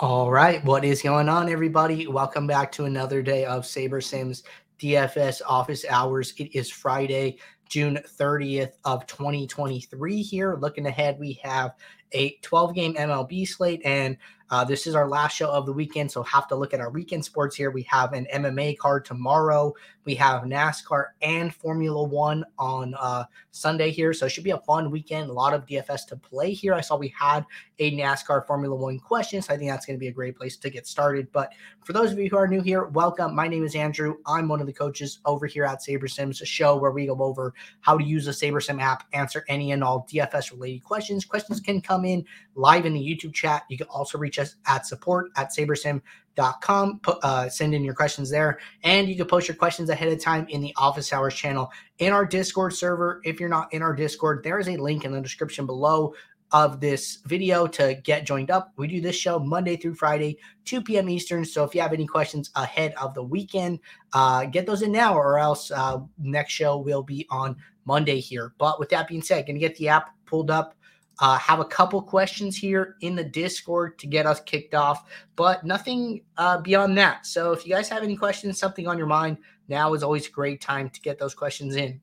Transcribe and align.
All 0.00 0.30
right, 0.30 0.64
what 0.64 0.84
is 0.84 1.02
going 1.02 1.28
on, 1.28 1.48
everybody? 1.48 2.06
Welcome 2.06 2.46
back 2.46 2.70
to 2.70 2.84
another 2.84 3.20
day 3.20 3.44
of 3.44 3.64
SaberSim's 3.64 4.44
DFS 4.78 5.42
office 5.44 5.84
hours. 5.90 6.34
It 6.38 6.54
is 6.54 6.70
Friday, 6.70 7.38
June 7.68 7.98
30th 8.16 8.74
of 8.84 9.08
2023 9.08 10.22
here. 10.22 10.54
Looking 10.54 10.86
ahead, 10.86 11.18
we 11.18 11.40
have 11.42 11.72
a 12.12 12.36
12 12.42 12.76
game 12.76 12.94
MLB 12.94 13.48
slate 13.48 13.82
and 13.84 14.16
uh, 14.50 14.64
this 14.64 14.86
is 14.86 14.94
our 14.94 15.08
last 15.08 15.36
show 15.36 15.50
of 15.50 15.66
the 15.66 15.72
weekend, 15.72 16.10
so 16.10 16.22
have 16.22 16.48
to 16.48 16.56
look 16.56 16.72
at 16.72 16.80
our 16.80 16.90
weekend 16.90 17.24
sports 17.24 17.54
here. 17.54 17.70
We 17.70 17.82
have 17.82 18.14
an 18.14 18.26
MMA 18.32 18.78
card 18.78 19.04
tomorrow. 19.04 19.74
We 20.04 20.14
have 20.14 20.44
NASCAR 20.44 21.08
and 21.20 21.54
Formula 21.54 22.02
One 22.02 22.42
on 22.58 22.94
uh, 22.98 23.24
Sunday 23.50 23.90
here, 23.90 24.14
so 24.14 24.24
it 24.24 24.30
should 24.30 24.44
be 24.44 24.52
a 24.52 24.60
fun 24.60 24.90
weekend. 24.90 25.28
A 25.28 25.32
lot 25.34 25.52
of 25.52 25.66
DFS 25.66 26.06
to 26.06 26.16
play 26.16 26.52
here. 26.52 26.72
I 26.72 26.80
saw 26.80 26.96
we 26.96 27.14
had 27.18 27.44
a 27.78 27.94
NASCAR 27.94 28.46
Formula 28.46 28.74
One 28.74 28.98
question, 28.98 29.42
so 29.42 29.52
I 29.52 29.58
think 29.58 29.70
that's 29.70 29.84
going 29.84 29.96
to 29.98 30.00
be 30.00 30.08
a 30.08 30.12
great 30.12 30.36
place 30.36 30.56
to 30.56 30.70
get 30.70 30.86
started. 30.86 31.30
But 31.30 31.52
for 31.84 31.92
those 31.92 32.10
of 32.10 32.18
you 32.18 32.30
who 32.30 32.38
are 32.38 32.48
new 32.48 32.62
here, 32.62 32.86
welcome. 32.86 33.34
My 33.34 33.48
name 33.48 33.64
is 33.64 33.74
Andrew. 33.74 34.16
I'm 34.26 34.48
one 34.48 34.62
of 34.62 34.66
the 34.66 34.72
coaches 34.72 35.18
over 35.26 35.46
here 35.46 35.64
at 35.64 35.80
SaberSims, 35.80 36.40
a 36.40 36.46
show 36.46 36.76
where 36.76 36.90
we 36.90 37.06
go 37.06 37.18
over 37.20 37.52
how 37.80 37.98
to 37.98 38.04
use 38.04 38.24
the 38.24 38.30
SaberSim 38.30 38.80
app, 38.80 39.04
answer 39.12 39.44
any 39.48 39.72
and 39.72 39.84
all 39.84 40.06
DFS 40.10 40.52
related 40.52 40.84
questions. 40.84 41.26
Questions 41.26 41.60
can 41.60 41.82
come 41.82 42.06
in 42.06 42.24
live 42.54 42.86
in 42.86 42.94
the 42.94 43.00
YouTube 43.00 43.34
chat. 43.34 43.64
You 43.68 43.76
can 43.76 43.88
also 43.88 44.16
reach 44.16 44.37
us 44.38 44.56
at 44.66 44.86
support 44.86 45.30
at 45.36 45.50
sabersim.com. 45.50 47.00
Put, 47.00 47.18
uh, 47.22 47.48
send 47.48 47.74
in 47.74 47.84
your 47.84 47.94
questions 47.94 48.30
there. 48.30 48.58
And 48.84 49.08
you 49.08 49.16
can 49.16 49.26
post 49.26 49.48
your 49.48 49.56
questions 49.56 49.90
ahead 49.90 50.12
of 50.12 50.20
time 50.20 50.46
in 50.48 50.60
the 50.60 50.74
office 50.76 51.12
hours 51.12 51.34
channel 51.34 51.70
in 51.98 52.12
our 52.12 52.24
Discord 52.24 52.74
server. 52.74 53.20
If 53.24 53.40
you're 53.40 53.48
not 53.48 53.72
in 53.72 53.82
our 53.82 53.94
Discord, 53.94 54.42
there 54.42 54.58
is 54.58 54.68
a 54.68 54.76
link 54.76 55.04
in 55.04 55.12
the 55.12 55.20
description 55.20 55.66
below 55.66 56.14
of 56.52 56.80
this 56.80 57.18
video 57.26 57.66
to 57.66 57.94
get 58.02 58.24
joined 58.24 58.50
up. 58.50 58.72
We 58.76 58.88
do 58.88 59.00
this 59.00 59.16
show 59.16 59.38
Monday 59.38 59.76
through 59.76 59.94
Friday, 59.94 60.38
2 60.64 60.82
p.m. 60.82 61.08
Eastern. 61.08 61.44
So 61.44 61.64
if 61.64 61.74
you 61.74 61.80
have 61.80 61.92
any 61.92 62.06
questions 62.06 62.50
ahead 62.54 62.94
of 63.00 63.14
the 63.14 63.22
weekend, 63.22 63.80
uh, 64.12 64.46
get 64.46 64.66
those 64.66 64.82
in 64.82 64.92
now, 64.92 65.14
or 65.14 65.38
else 65.38 65.70
uh, 65.70 65.98
next 66.18 66.52
show 66.52 66.78
will 66.78 67.02
be 67.02 67.26
on 67.30 67.56
Monday 67.84 68.20
here. 68.20 68.54
But 68.58 68.78
with 68.78 68.88
that 68.90 69.08
being 69.08 69.22
said, 69.22 69.46
gonna 69.46 69.58
get 69.58 69.76
the 69.76 69.88
app 69.88 70.10
pulled 70.24 70.50
up 70.50 70.74
uh, 71.20 71.36
have 71.38 71.60
a 71.60 71.64
couple 71.64 72.00
questions 72.00 72.56
here 72.56 72.96
in 73.00 73.16
the 73.16 73.24
Discord 73.24 73.98
to 73.98 74.06
get 74.06 74.26
us 74.26 74.40
kicked 74.40 74.74
off, 74.74 75.08
but 75.36 75.64
nothing 75.64 76.22
uh, 76.36 76.58
beyond 76.58 76.96
that. 76.98 77.26
So 77.26 77.52
if 77.52 77.66
you 77.66 77.74
guys 77.74 77.88
have 77.88 78.02
any 78.02 78.16
questions, 78.16 78.58
something 78.58 78.86
on 78.86 78.98
your 78.98 79.06
mind, 79.06 79.38
now 79.68 79.94
is 79.94 80.02
always 80.02 80.28
a 80.28 80.30
great 80.30 80.60
time 80.60 80.88
to 80.90 81.00
get 81.00 81.18
those 81.18 81.34
questions 81.34 81.76
in. 81.76 82.00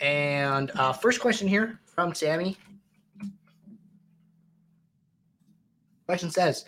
And 0.00 0.70
uh, 0.72 0.92
first 0.92 1.20
question 1.20 1.48
here 1.48 1.80
from 1.86 2.14
Sammy. 2.14 2.56
Question 6.06 6.30
says, 6.30 6.66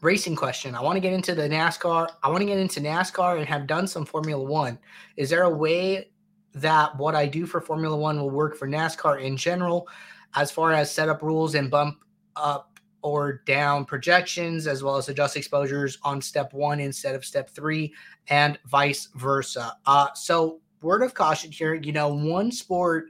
racing 0.00 0.36
question. 0.36 0.74
I 0.74 0.80
want 0.80 0.96
to 0.96 1.00
get 1.00 1.12
into 1.12 1.34
the 1.34 1.48
NASCAR. 1.48 2.08
I 2.22 2.28
want 2.28 2.40
to 2.40 2.46
get 2.46 2.58
into 2.58 2.80
NASCAR 2.80 3.38
and 3.38 3.46
have 3.46 3.66
done 3.66 3.86
some 3.86 4.06
Formula 4.06 4.42
One. 4.42 4.78
Is 5.16 5.28
there 5.30 5.42
a 5.42 5.50
way 5.50 6.10
that 6.54 6.96
what 6.96 7.14
I 7.14 7.26
do 7.26 7.46
for 7.46 7.60
Formula 7.60 7.96
One 7.96 8.18
will 8.20 8.30
work 8.30 8.56
for 8.56 8.68
NASCAR 8.68 9.22
in 9.22 9.36
general? 9.36 9.88
As 10.34 10.50
far 10.50 10.72
as 10.72 10.90
setup 10.90 11.22
rules 11.22 11.54
and 11.54 11.70
bump 11.70 12.02
up 12.36 12.78
or 13.02 13.42
down 13.46 13.84
projections, 13.84 14.66
as 14.66 14.82
well 14.82 14.96
as 14.96 15.08
adjust 15.08 15.36
exposures 15.36 15.98
on 16.02 16.20
step 16.20 16.52
one 16.52 16.80
instead 16.80 17.14
of 17.14 17.24
step 17.24 17.48
three, 17.48 17.92
and 18.28 18.58
vice 18.66 19.08
versa. 19.14 19.76
Uh, 19.86 20.08
so, 20.14 20.60
word 20.82 21.02
of 21.02 21.14
caution 21.14 21.50
here 21.50 21.74
you 21.74 21.92
know, 21.92 22.08
one 22.08 22.50
sport 22.50 23.08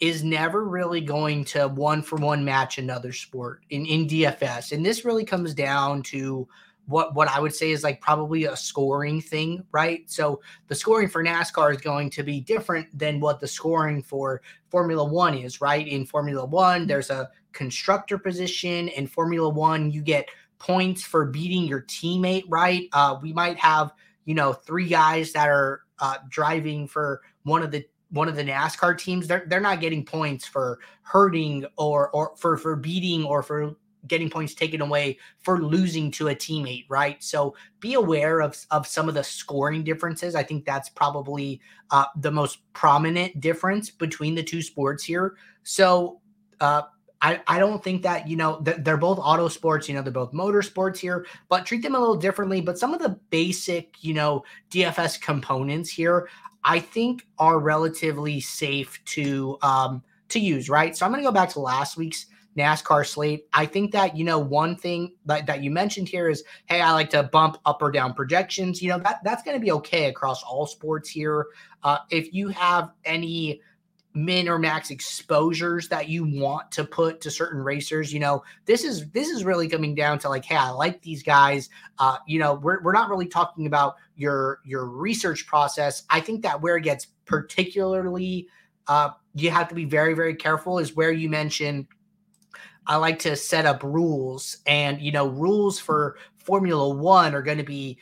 is 0.00 0.24
never 0.24 0.64
really 0.64 1.00
going 1.00 1.44
to 1.44 1.68
one 1.68 2.00
for 2.00 2.16
one 2.16 2.44
match 2.44 2.78
another 2.78 3.12
sport 3.12 3.62
in, 3.68 3.84
in 3.84 4.06
DFS. 4.06 4.72
And 4.72 4.84
this 4.84 5.04
really 5.04 5.24
comes 5.24 5.52
down 5.52 6.02
to 6.04 6.48
what 6.90 7.14
what 7.14 7.28
I 7.28 7.40
would 7.40 7.54
say 7.54 7.70
is 7.70 7.84
like 7.84 8.00
probably 8.00 8.44
a 8.44 8.56
scoring 8.56 9.20
thing, 9.20 9.64
right? 9.72 10.10
So 10.10 10.40
the 10.68 10.74
scoring 10.74 11.08
for 11.08 11.24
NASCAR 11.24 11.74
is 11.74 11.80
going 11.80 12.10
to 12.10 12.22
be 12.22 12.40
different 12.40 12.86
than 12.96 13.20
what 13.20 13.40
the 13.40 13.48
scoring 13.48 14.02
for 14.02 14.42
Formula 14.68 15.04
1 15.04 15.34
is, 15.34 15.60
right? 15.60 15.86
In 15.86 16.04
Formula 16.04 16.44
1, 16.44 16.86
there's 16.86 17.10
a 17.10 17.30
constructor 17.52 18.18
position 18.18 18.88
in 18.88 19.06
Formula 19.06 19.48
1, 19.48 19.90
you 19.90 20.02
get 20.02 20.28
points 20.58 21.02
for 21.02 21.24
beating 21.24 21.64
your 21.64 21.82
teammate, 21.82 22.44
right? 22.48 22.88
Uh, 22.92 23.18
we 23.22 23.32
might 23.32 23.58
have, 23.58 23.92
you 24.24 24.34
know, 24.34 24.52
three 24.52 24.88
guys 24.88 25.32
that 25.32 25.48
are 25.48 25.82
uh, 26.00 26.16
driving 26.28 26.86
for 26.86 27.22
one 27.44 27.62
of 27.62 27.70
the 27.70 27.84
one 28.10 28.28
of 28.28 28.34
the 28.34 28.44
NASCAR 28.44 28.98
teams, 28.98 29.26
they're 29.26 29.44
they're 29.46 29.60
not 29.60 29.80
getting 29.80 30.04
points 30.04 30.46
for 30.46 30.80
hurting 31.02 31.64
or 31.76 32.10
or 32.10 32.34
for 32.36 32.56
for 32.56 32.76
beating 32.76 33.24
or 33.24 33.42
for 33.42 33.74
getting 34.06 34.30
points 34.30 34.54
taken 34.54 34.80
away 34.80 35.18
for 35.38 35.62
losing 35.62 36.10
to 36.12 36.28
a 36.28 36.34
teammate, 36.34 36.86
right? 36.88 37.22
So 37.22 37.54
be 37.80 37.94
aware 37.94 38.40
of, 38.40 38.56
of 38.70 38.86
some 38.86 39.08
of 39.08 39.14
the 39.14 39.24
scoring 39.24 39.84
differences. 39.84 40.34
I 40.34 40.42
think 40.42 40.64
that's 40.64 40.88
probably 40.88 41.60
uh, 41.90 42.06
the 42.16 42.30
most 42.30 42.58
prominent 42.72 43.40
difference 43.40 43.90
between 43.90 44.34
the 44.34 44.42
two 44.42 44.62
sports 44.62 45.04
here. 45.04 45.36
So 45.62 46.20
uh, 46.60 46.82
I, 47.22 47.40
I 47.46 47.58
don't 47.58 47.84
think 47.84 48.02
that, 48.02 48.28
you 48.28 48.36
know, 48.36 48.60
they're 48.62 48.96
both 48.96 49.18
auto 49.18 49.48
sports, 49.48 49.88
you 49.88 49.94
know, 49.94 50.02
they're 50.02 50.12
both 50.12 50.32
motor 50.32 50.62
sports 50.62 50.98
here, 50.98 51.26
but 51.48 51.66
treat 51.66 51.82
them 51.82 51.94
a 51.94 51.98
little 51.98 52.16
differently. 52.16 52.60
But 52.60 52.78
some 52.78 52.94
of 52.94 53.00
the 53.00 53.18
basic, 53.30 54.02
you 54.02 54.14
know, 54.14 54.44
DFS 54.70 55.20
components 55.20 55.90
here, 55.90 56.28
I 56.64 56.78
think 56.78 57.26
are 57.38 57.58
relatively 57.58 58.40
safe 58.40 59.02
to 59.06 59.58
um, 59.62 60.02
to 60.28 60.38
use, 60.38 60.68
right? 60.70 60.96
So 60.96 61.04
I'm 61.04 61.12
going 61.12 61.22
to 61.22 61.28
go 61.28 61.32
back 61.32 61.50
to 61.50 61.60
last 61.60 61.96
week's 61.96 62.26
NASCAR 62.56 63.06
slate. 63.06 63.46
I 63.52 63.66
think 63.66 63.92
that, 63.92 64.16
you 64.16 64.24
know, 64.24 64.38
one 64.38 64.76
thing 64.76 65.12
that, 65.26 65.46
that 65.46 65.62
you 65.62 65.70
mentioned 65.70 66.08
here 66.08 66.28
is, 66.28 66.42
hey, 66.66 66.80
I 66.80 66.92
like 66.92 67.10
to 67.10 67.22
bump 67.22 67.58
up 67.64 67.80
or 67.80 67.90
down 67.90 68.14
projections. 68.14 68.82
You 68.82 68.90
know, 68.90 68.98
that 68.98 69.20
that's 69.24 69.42
going 69.42 69.56
to 69.56 69.64
be 69.64 69.72
okay 69.72 70.06
across 70.06 70.42
all 70.42 70.66
sports 70.66 71.08
here. 71.08 71.46
Uh, 71.82 71.98
if 72.10 72.32
you 72.32 72.48
have 72.48 72.90
any 73.04 73.60
min 74.14 74.48
or 74.48 74.58
max 74.58 74.90
exposures 74.90 75.88
that 75.88 76.08
you 76.08 76.24
want 76.24 76.70
to 76.72 76.84
put 76.84 77.20
to 77.20 77.30
certain 77.30 77.60
racers 77.60 78.12
you 78.12 78.18
know 78.18 78.42
this 78.66 78.82
is 78.82 79.08
this 79.10 79.28
is 79.28 79.44
really 79.44 79.68
coming 79.68 79.94
down 79.94 80.18
to 80.18 80.28
like 80.28 80.44
hey 80.44 80.56
i 80.56 80.68
like 80.68 81.00
these 81.02 81.22
guys 81.22 81.68
uh 82.00 82.16
you 82.26 82.36
know 82.36 82.54
we're, 82.54 82.82
we're 82.82 82.92
not 82.92 83.08
really 83.08 83.26
talking 83.26 83.66
about 83.66 83.94
your 84.16 84.58
your 84.64 84.84
research 84.86 85.46
process 85.46 86.02
i 86.10 86.18
think 86.18 86.42
that 86.42 86.60
where 86.60 86.76
it 86.76 86.82
gets 86.82 87.06
particularly 87.24 88.48
uh 88.88 89.10
you 89.34 89.48
have 89.48 89.68
to 89.68 89.76
be 89.76 89.84
very 89.84 90.12
very 90.12 90.34
careful 90.34 90.80
is 90.80 90.96
where 90.96 91.12
you 91.12 91.28
mention 91.28 91.86
I 92.86 92.96
like 92.96 93.18
to 93.20 93.36
set 93.36 93.66
up 93.66 93.82
rules, 93.82 94.58
and 94.66 95.00
you 95.00 95.12
know, 95.12 95.26
rules 95.26 95.78
for 95.78 96.16
Formula 96.36 96.88
One 96.88 97.34
are 97.34 97.42
going 97.42 97.58
to 97.58 97.64
be 97.64 97.98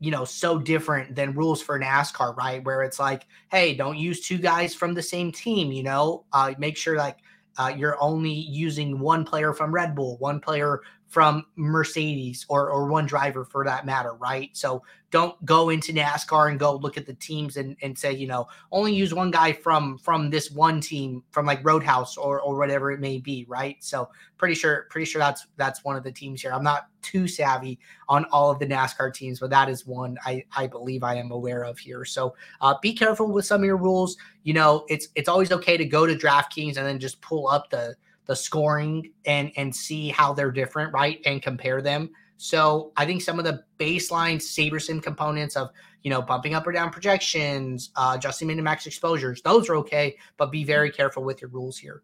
you 0.00 0.10
know 0.10 0.24
so 0.24 0.58
different 0.58 1.14
than 1.14 1.34
rules 1.34 1.62
for 1.62 1.78
NASCAR, 1.78 2.36
right? 2.36 2.64
Where 2.64 2.82
it's 2.82 2.98
like, 2.98 3.26
hey, 3.50 3.74
don't 3.74 3.98
use 3.98 4.20
two 4.20 4.38
guys 4.38 4.74
from 4.74 4.94
the 4.94 5.02
same 5.02 5.30
team. 5.32 5.70
You 5.70 5.84
know, 5.84 6.24
uh, 6.32 6.54
make 6.58 6.76
sure 6.76 6.96
like 6.96 7.18
uh, 7.58 7.72
you're 7.76 8.02
only 8.02 8.32
using 8.32 8.98
one 8.98 9.24
player 9.24 9.52
from 9.52 9.72
Red 9.72 9.94
Bull, 9.94 10.16
one 10.18 10.40
player 10.40 10.80
from 11.12 11.44
Mercedes, 11.56 12.46
or 12.48 12.70
or 12.70 12.86
one 12.86 13.04
driver 13.04 13.44
for 13.44 13.66
that 13.66 13.84
matter, 13.84 14.14
right? 14.14 14.48
So 14.54 14.82
don't 15.10 15.44
go 15.44 15.68
into 15.68 15.92
NASCAR 15.92 16.50
and 16.50 16.58
go 16.58 16.76
look 16.76 16.96
at 16.96 17.04
the 17.04 17.12
teams 17.12 17.58
and, 17.58 17.76
and 17.82 17.98
say, 17.98 18.14
you 18.14 18.26
know, 18.26 18.48
only 18.72 18.94
use 18.94 19.12
one 19.12 19.30
guy 19.30 19.52
from 19.52 19.98
from 19.98 20.30
this 20.30 20.50
one 20.50 20.80
team 20.80 21.22
from 21.30 21.44
like 21.44 21.62
Roadhouse 21.62 22.16
or 22.16 22.40
or 22.40 22.56
whatever 22.56 22.90
it 22.92 22.98
may 22.98 23.18
be, 23.18 23.44
right? 23.46 23.76
So 23.80 24.08
pretty 24.38 24.54
sure 24.54 24.86
pretty 24.88 25.04
sure 25.04 25.18
that's 25.18 25.46
that's 25.58 25.84
one 25.84 25.96
of 25.96 26.02
the 26.02 26.10
teams 26.10 26.40
here. 26.40 26.50
I'm 26.50 26.64
not 26.64 26.86
too 27.02 27.28
savvy 27.28 27.78
on 28.08 28.24
all 28.32 28.50
of 28.50 28.58
the 28.58 28.66
NASCAR 28.66 29.12
teams, 29.12 29.38
but 29.38 29.50
that 29.50 29.68
is 29.68 29.86
one 29.86 30.16
I 30.24 30.42
I 30.56 30.66
believe 30.66 31.04
I 31.04 31.16
am 31.16 31.30
aware 31.30 31.62
of 31.62 31.78
here. 31.78 32.06
So 32.06 32.34
uh, 32.62 32.76
be 32.80 32.94
careful 32.94 33.30
with 33.30 33.44
some 33.44 33.60
of 33.60 33.66
your 33.66 33.76
rules. 33.76 34.16
You 34.44 34.54
know, 34.54 34.86
it's 34.88 35.08
it's 35.14 35.28
always 35.28 35.52
okay 35.52 35.76
to 35.76 35.84
go 35.84 36.06
to 36.06 36.14
DraftKings 36.14 36.78
and 36.78 36.86
then 36.86 36.98
just 36.98 37.20
pull 37.20 37.48
up 37.48 37.68
the 37.68 37.96
the 38.26 38.36
scoring 38.36 39.12
and 39.26 39.50
and 39.56 39.74
see 39.74 40.08
how 40.08 40.32
they're 40.32 40.50
different, 40.50 40.92
right? 40.92 41.20
And 41.24 41.42
compare 41.42 41.82
them. 41.82 42.10
So 42.36 42.92
I 42.96 43.06
think 43.06 43.22
some 43.22 43.38
of 43.38 43.44
the 43.44 43.62
baseline 43.78 44.38
SaberSim 44.38 45.00
components 45.00 45.56
of, 45.56 45.68
you 46.02 46.10
know, 46.10 46.20
bumping 46.20 46.54
up 46.54 46.66
or 46.66 46.72
down 46.72 46.90
projections, 46.90 47.90
uh, 47.94 48.14
adjusting 48.16 48.60
max 48.62 48.84
exposures, 48.86 49.40
those 49.42 49.68
are 49.68 49.76
okay, 49.76 50.16
but 50.38 50.50
be 50.50 50.64
very 50.64 50.90
careful 50.90 51.22
with 51.22 51.40
your 51.40 51.50
rules 51.50 51.78
here. 51.78 52.02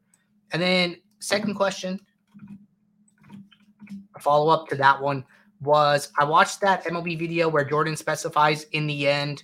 And 0.52 0.62
then 0.62 0.96
second 1.18 1.54
question, 1.54 1.98
a 4.14 4.20
follow 4.20 4.52
up 4.52 4.68
to 4.68 4.76
that 4.76 5.00
one 5.00 5.24
was 5.60 6.12
I 6.18 6.24
watched 6.24 6.60
that 6.60 6.84
MLB 6.84 7.18
video 7.18 7.48
where 7.48 7.64
Jordan 7.64 7.96
specifies 7.96 8.62
in 8.70 8.86
the 8.86 9.08
end 9.08 9.42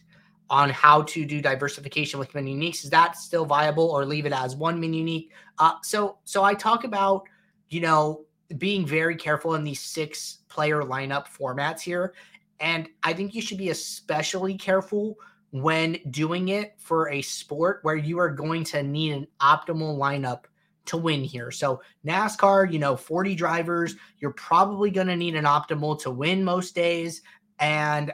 on 0.51 0.71
how 0.71 1.03
to 1.03 1.25
do 1.25 1.41
diversification 1.41 2.19
with 2.19 2.35
min 2.35 2.47
uniques. 2.47 2.85
Is 2.85 2.91
that 2.91 3.17
still 3.17 3.45
viable 3.47 3.91
or 3.91 4.05
leave 4.05 4.27
it 4.27 4.33
as 4.33 4.57
one 4.57 4.79
min 4.79 4.93
unique? 4.93 5.31
Uh, 5.59 5.75
so 5.83 6.19
so 6.25 6.45
I 6.45 6.55
talk 6.55 6.85
about, 6.85 7.25
you 7.69 7.81
know, 7.81 8.25
being 8.59 8.87
very 8.87 9.17
careful 9.17 9.55
in 9.55 9.65
these 9.65 9.81
six 9.81 10.39
player 10.49 10.83
lineup 10.83 11.27
formats 11.27 11.81
here. 11.81 12.15
And 12.61 12.89
I 13.03 13.13
think 13.13 13.35
you 13.35 13.43
should 13.43 13.59
be 13.59 13.71
especially 13.71 14.57
careful 14.57 15.17
when 15.51 15.99
doing 16.11 16.49
it 16.49 16.75
for 16.79 17.09
a 17.11 17.23
sport 17.23 17.81
where 17.83 17.97
you 17.97 18.19
are 18.19 18.31
going 18.31 18.65
to 18.65 18.83
need 18.83 19.13
an 19.13 19.27
optimal 19.41 19.99
lineup 19.99 20.45
to 20.87 20.97
win 20.97 21.25
here. 21.25 21.51
So 21.51 21.81
NASCAR, 22.07 22.73
you 22.73 22.79
know, 22.79 22.97
40 22.97 23.35
drivers, 23.35 23.97
you're 24.19 24.33
probably 24.33 24.91
going 24.91 25.07
to 25.07 25.17
need 25.17 25.35
an 25.37 25.45
optimal 25.45 25.99
to 26.03 26.11
win 26.11 26.45
most 26.45 26.75
days. 26.75 27.23
And 27.59 28.13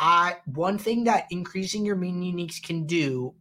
I 0.00 0.38
one 0.46 0.78
thing 0.78 1.04
that 1.04 1.26
increasing 1.30 1.84
your 1.84 1.94
mini 1.94 2.32
uniques 2.32 2.60
can 2.60 2.86
do 2.86 3.34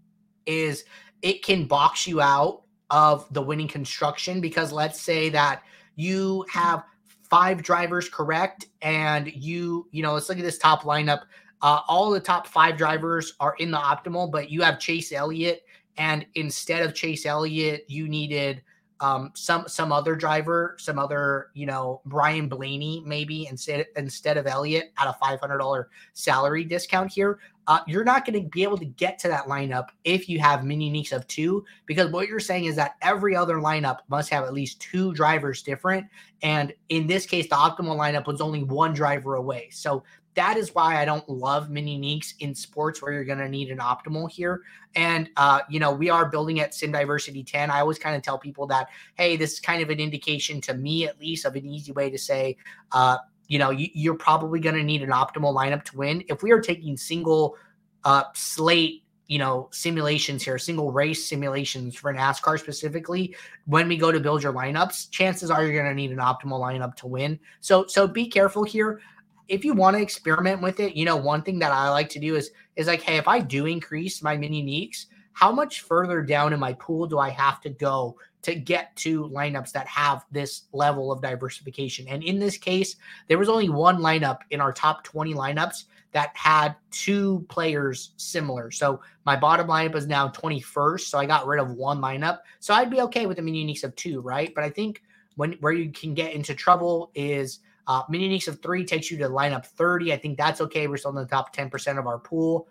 is 0.45 0.83
it 1.21 1.41
can 1.41 1.65
box 1.65 2.06
you 2.06 2.21
out 2.21 2.63
of 2.89 3.25
the 3.33 3.41
winning 3.41 3.67
construction 3.67 4.41
because 4.41 4.73
let's 4.73 5.00
say 5.00 5.29
that 5.29 5.63
you 5.95 6.45
have 6.51 6.83
five 7.29 7.63
drivers 7.63 8.09
correct 8.09 8.67
and 8.81 9.31
you 9.33 9.88
you 9.91 10.03
know 10.03 10.13
let's 10.13 10.27
look 10.27 10.38
at 10.38 10.44
this 10.44 10.57
top 10.57 10.83
lineup. 10.83 11.21
Uh, 11.61 11.81
all 11.88 12.09
the 12.09 12.19
top 12.19 12.47
five 12.47 12.77
drivers 12.77 13.33
are 13.39 13.55
in 13.59 13.71
the 13.71 13.77
optimal 13.77 14.29
but 14.29 14.50
you 14.50 14.62
have 14.62 14.79
chase 14.79 15.12
elliott 15.12 15.62
and 15.97 16.25
instead 16.35 16.83
of 16.83 16.94
chase 16.94 17.25
elliott 17.25 17.85
you 17.88 18.07
needed 18.07 18.62
um, 19.01 19.31
some 19.34 19.68
some 19.68 19.92
other 19.92 20.16
driver, 20.16 20.75
some 20.78 21.00
other 21.00 21.50
you 21.54 21.66
know 21.66 22.01
Ryan 22.06 22.48
Blaney 22.48 23.04
maybe 23.06 23.48
instead 23.48 23.88
instead 23.96 24.38
of 24.38 24.48
Elliott 24.48 24.92
at 24.98 25.07
a 25.07 25.13
five 25.13 25.40
hundred 25.40 25.60
dollar 25.60 25.90
salary 26.13 26.63
discount 26.63 27.12
here. 27.12 27.40
Uh, 27.68 27.81
you're 27.86 28.04
not 28.04 28.25
going 28.25 28.42
to 28.42 28.50
be 28.50 28.63
able 28.63 28.80
to 28.80 28.86
get 28.86 29.19
to 29.19 29.28
that 29.28 29.46
lineup 29.46 29.90
if 30.04 30.28
you 30.28 30.40
have 30.40 30.66
mini 30.66 30.92
uniques 30.92 31.12
of 31.12 31.28
two, 31.28 31.63
because 31.86 32.12
what 32.12 32.28
you're 32.28 32.40
saying 32.40 32.66
is 32.66 32.75
that 32.75 32.96
every 33.04 33.36
other 33.36 33.57
lineup 33.57 34.00
must 34.10 34.28
have 34.31 34.44
at 34.44 34.54
least 34.54 34.81
two 34.81 35.13
drivers 35.13 35.62
different. 35.62 36.07
And 36.42 36.74
in 36.90 37.06
this 37.06 37.28
case, 37.28 37.48
the 37.48 37.56
optimal 37.56 37.96
lineup 37.96 38.25
was 38.25 38.42
only 38.42 38.63
one 38.63 38.92
driver 38.94 39.36
away. 39.36 39.69
So 39.72 40.04
that 40.35 40.57
is 40.57 40.73
why 40.75 41.01
I 41.01 41.05
don't 41.05 41.27
love 41.27 41.69
mini 41.69 41.99
uniques 41.99 42.33
in 42.39 42.53
sports 42.53 43.01
where 43.01 43.11
you're 43.11 43.25
going 43.25 43.39
to 43.39 43.49
need 43.49 43.71
an 43.71 43.79
optimal 43.79 44.29
here. 44.29 44.61
And, 44.95 45.29
uh, 45.37 45.61
you 45.69 45.79
know, 45.79 45.91
we 45.91 46.09
are 46.09 46.29
building 46.29 46.59
at 46.59 46.73
Sim 46.73 46.91
Diversity 46.91 47.43
10. 47.43 47.69
I 47.71 47.79
always 47.79 47.99
kind 47.99 48.15
of 48.15 48.21
tell 48.21 48.37
people 48.37 48.67
that, 48.67 48.89
hey, 49.15 49.35
this 49.35 49.53
is 49.53 49.59
kind 49.59 49.81
of 49.81 49.89
an 49.89 49.99
indication 49.99 50.61
to 50.61 50.73
me, 50.73 51.07
at 51.07 51.19
least, 51.19 51.45
of 51.45 51.55
an 51.55 51.65
easy 51.65 51.91
way 51.91 52.09
to 52.09 52.17
say, 52.17 52.57
uh, 52.91 53.17
you 53.47 53.57
know, 53.57 53.71
you, 53.71 54.11
are 54.11 54.17
probably 54.17 54.59
going 54.59 54.75
to 54.75 54.83
need 54.83 55.01
an 55.01 55.09
optimal 55.09 55.55
lineup 55.55 55.83
to 55.85 55.97
win. 55.97 56.23
If 56.29 56.43
we 56.43 56.51
are 56.51 56.61
taking 56.61 56.95
single 56.95 57.57
uh, 58.03 58.25
slate, 58.33 59.03
you 59.25 59.39
know, 59.39 59.69
simulations 59.71 60.43
here, 60.43 60.57
single 60.57 60.91
race 60.91 61.27
simulations 61.27 61.95
for 61.95 62.13
NASCAR 62.13 62.59
specifically, 62.59 63.35
when 63.65 63.87
we 63.87 63.97
go 63.97 64.11
to 64.11 64.19
build 64.19 64.43
your 64.43 64.53
lineups, 64.53 65.09
chances 65.09 65.49
are 65.49 65.63
you're 65.63 65.73
going 65.73 65.89
to 65.89 65.95
need 65.95 66.11
an 66.11 66.19
optimal 66.19 66.59
lineup 66.59 66.95
to 66.95 67.07
win. 67.07 67.39
So, 67.59 67.85
so 67.87 68.07
be 68.07 68.27
careful 68.27 68.63
here 68.63 69.01
if 69.50 69.66
you 69.66 69.74
want 69.74 69.98
to 69.98 70.01
experiment 70.01 70.62
with 70.62 70.80
it, 70.80 70.96
you 70.96 71.06
know, 71.06 71.18
one 71.18 71.42
thing 71.42 71.60
that 71.60 71.72
I 71.72 71.90
like 71.90 72.10
to 72.10 72.19
do 72.19 72.36
is 72.36 72.51
is 72.75 72.88
like, 72.88 73.01
hey, 73.01 73.18
if 73.18 73.28
I 73.28 73.40
do 73.40 73.66
increase 73.66 74.22
my 74.22 74.38
mini 74.38 74.63
uniques, 74.63 75.07
how 75.34 75.51
much 75.51 75.81
further 75.81 76.22
down 76.22 76.54
in 76.54 76.60
my 76.60 76.74
pool 76.74 77.07
do 77.07 77.18
I 77.18 77.30
have 77.30 77.60
to 77.62 77.69
go 77.69 78.18
to 78.42 78.56
get 78.56 78.96
to 78.98 79.28
lineups 79.30 79.72
that 79.74 79.88
have 79.88 80.24
this 80.31 80.63
level 80.72 81.12
of 81.12 81.22
diversification? 81.22 82.07
And 82.07 82.24
in 82.24 82.40
this 82.40 82.57
case, 82.57 82.96
there 83.28 83.38
was 83.38 83.50
only 83.50 83.69
one 83.69 83.98
lineup 83.98 84.40
in 84.51 84.62
our 84.62 84.72
top 84.72 85.04
20 85.04 85.34
lineups 85.34 85.86
that 86.12 86.36
had 86.36 86.75
two 86.92 87.46
players 87.50 88.12
similar. 88.18 88.72
So 88.72 89.01
my 89.25 89.36
bottom 89.36 89.68
lineup 89.68 89.96
is 89.96 90.07
now 90.07 90.30
21st. 90.30 91.01
So 91.01 91.19
I 91.19 91.25
got 91.25 91.48
rid 91.48 91.60
of 91.60 91.72
one 91.72 92.01
lineup. 92.01 92.40
So 92.60 92.74
I'd 92.74 92.90
be 92.90 93.01
okay 93.01 93.25
with 93.25 93.38
the 93.38 93.44
mini 93.44 93.66
uniques 93.66 93.84
of 93.84 93.96
two, 93.96 94.22
right? 94.22 94.54
But 94.54 94.63
I 94.63 94.69
think 94.69 95.01
when 95.36 95.54
where 95.60 95.74
you 95.74 95.92
can 95.92 96.13
get 96.13 96.34
into 96.34 96.54
trouble 96.54 97.12
is 97.13 97.60
uh, 97.89 98.03
mini 98.07 98.30
uniques 98.30 98.47
of 98.47 98.62
three 98.62 98.86
takes 98.86 99.09
you 99.09 99.18
to 99.18 99.27
lineup 99.27 99.65
30. 99.65 100.13
I 100.13 100.18
think 100.18 100.38
that's 100.38 100.62
okay. 100.62 100.88
We're 100.88 100.97
still 100.97 101.09
in 101.09 101.15
the 101.15 101.25
top 101.25 101.56
10% 101.56 101.97
of 101.97 102.06
our 102.06 102.19
pool. 102.19 102.68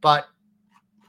But 0.00 0.26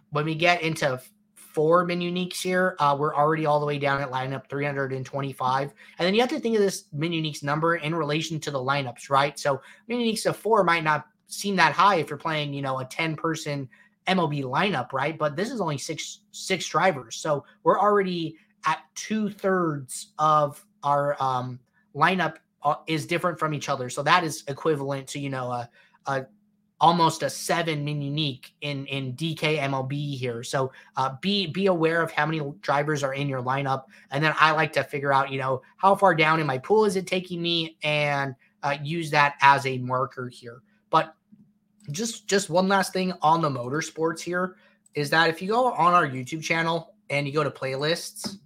when 0.09 0.25
we 0.25 0.33
get 0.33 0.63
into 0.63 0.99
four 1.35 1.85
mini 1.85 2.11
uniques 2.11 2.41
here, 2.41 2.75
uh, 2.79 2.97
we're 2.99 3.15
already 3.15 3.45
all 3.45 3.59
the 3.59 3.65
way 3.67 3.77
down 3.77 4.01
at 4.01 4.09
lineup 4.09 4.49
325. 4.49 5.61
And 5.99 6.05
then 6.05 6.15
you 6.15 6.21
have 6.21 6.31
to 6.31 6.39
think 6.39 6.55
of 6.55 6.63
this 6.63 6.85
mini 6.93 7.21
uniques 7.21 7.43
number 7.43 7.75
in 7.75 7.93
relation 7.93 8.39
to 8.39 8.49
the 8.49 8.57
lineups, 8.57 9.11
right? 9.11 9.37
So 9.37 9.61
mini 9.87 10.11
uniques 10.11 10.25
of 10.25 10.35
four 10.35 10.63
might 10.63 10.83
not 10.83 11.05
seem 11.27 11.55
that 11.57 11.73
high 11.73 11.97
if 11.97 12.09
you're 12.09 12.17
playing, 12.17 12.55
you 12.55 12.63
know, 12.63 12.79
a 12.79 12.85
10 12.85 13.15
person 13.15 13.69
MLB 14.07 14.45
lineup, 14.45 14.93
right? 14.93 15.15
But 15.15 15.35
this 15.35 15.51
is 15.51 15.61
only 15.61 15.77
six 15.77 16.21
six 16.31 16.67
drivers. 16.67 17.17
So 17.17 17.45
we're 17.63 17.79
already 17.79 18.35
at 18.65 18.79
two 18.95 19.29
thirds 19.29 20.13
of 20.17 20.65
our 20.81 21.15
um, 21.21 21.59
lineup 21.95 22.37
is 22.87 23.05
different 23.05 23.39
from 23.39 23.53
each 23.53 23.69
other. 23.69 23.89
So 23.89 24.03
that 24.03 24.23
is 24.23 24.43
equivalent 24.47 25.07
to 25.09 25.19
you 25.19 25.29
know 25.29 25.51
a, 25.51 25.69
a 26.05 26.25
almost 26.79 27.23
a 27.23 27.29
seven 27.29 27.85
min 27.85 28.01
unique 28.01 28.53
in 28.61 28.85
in 28.87 29.13
DK 29.13 29.59
MLB 29.59 30.17
here. 30.17 30.43
So 30.43 30.71
uh, 30.97 31.15
be 31.21 31.47
be 31.47 31.67
aware 31.67 32.01
of 32.01 32.11
how 32.11 32.25
many 32.25 32.41
drivers 32.61 33.03
are 33.03 33.13
in 33.13 33.29
your 33.29 33.41
lineup, 33.41 33.83
and 34.11 34.23
then 34.23 34.33
I 34.37 34.51
like 34.51 34.73
to 34.73 34.83
figure 34.83 35.13
out 35.13 35.31
you 35.31 35.39
know 35.39 35.61
how 35.77 35.95
far 35.95 36.13
down 36.13 36.39
in 36.39 36.47
my 36.47 36.57
pool 36.57 36.85
is 36.85 36.95
it 36.95 37.07
taking 37.07 37.41
me, 37.41 37.77
and 37.83 38.35
uh, 38.63 38.75
use 38.83 39.09
that 39.11 39.35
as 39.41 39.65
a 39.65 39.77
marker 39.77 40.27
here. 40.27 40.61
But 40.89 41.15
just 41.91 42.27
just 42.27 42.49
one 42.49 42.67
last 42.67 42.93
thing 42.93 43.13
on 43.21 43.41
the 43.41 43.49
motorsports 43.49 44.19
here 44.19 44.55
is 44.93 45.09
that 45.09 45.29
if 45.29 45.41
you 45.41 45.49
go 45.49 45.71
on 45.71 45.93
our 45.93 46.07
YouTube 46.07 46.43
channel 46.43 46.95
and 47.09 47.27
you 47.27 47.33
go 47.33 47.43
to 47.43 47.51
playlists 47.51 48.37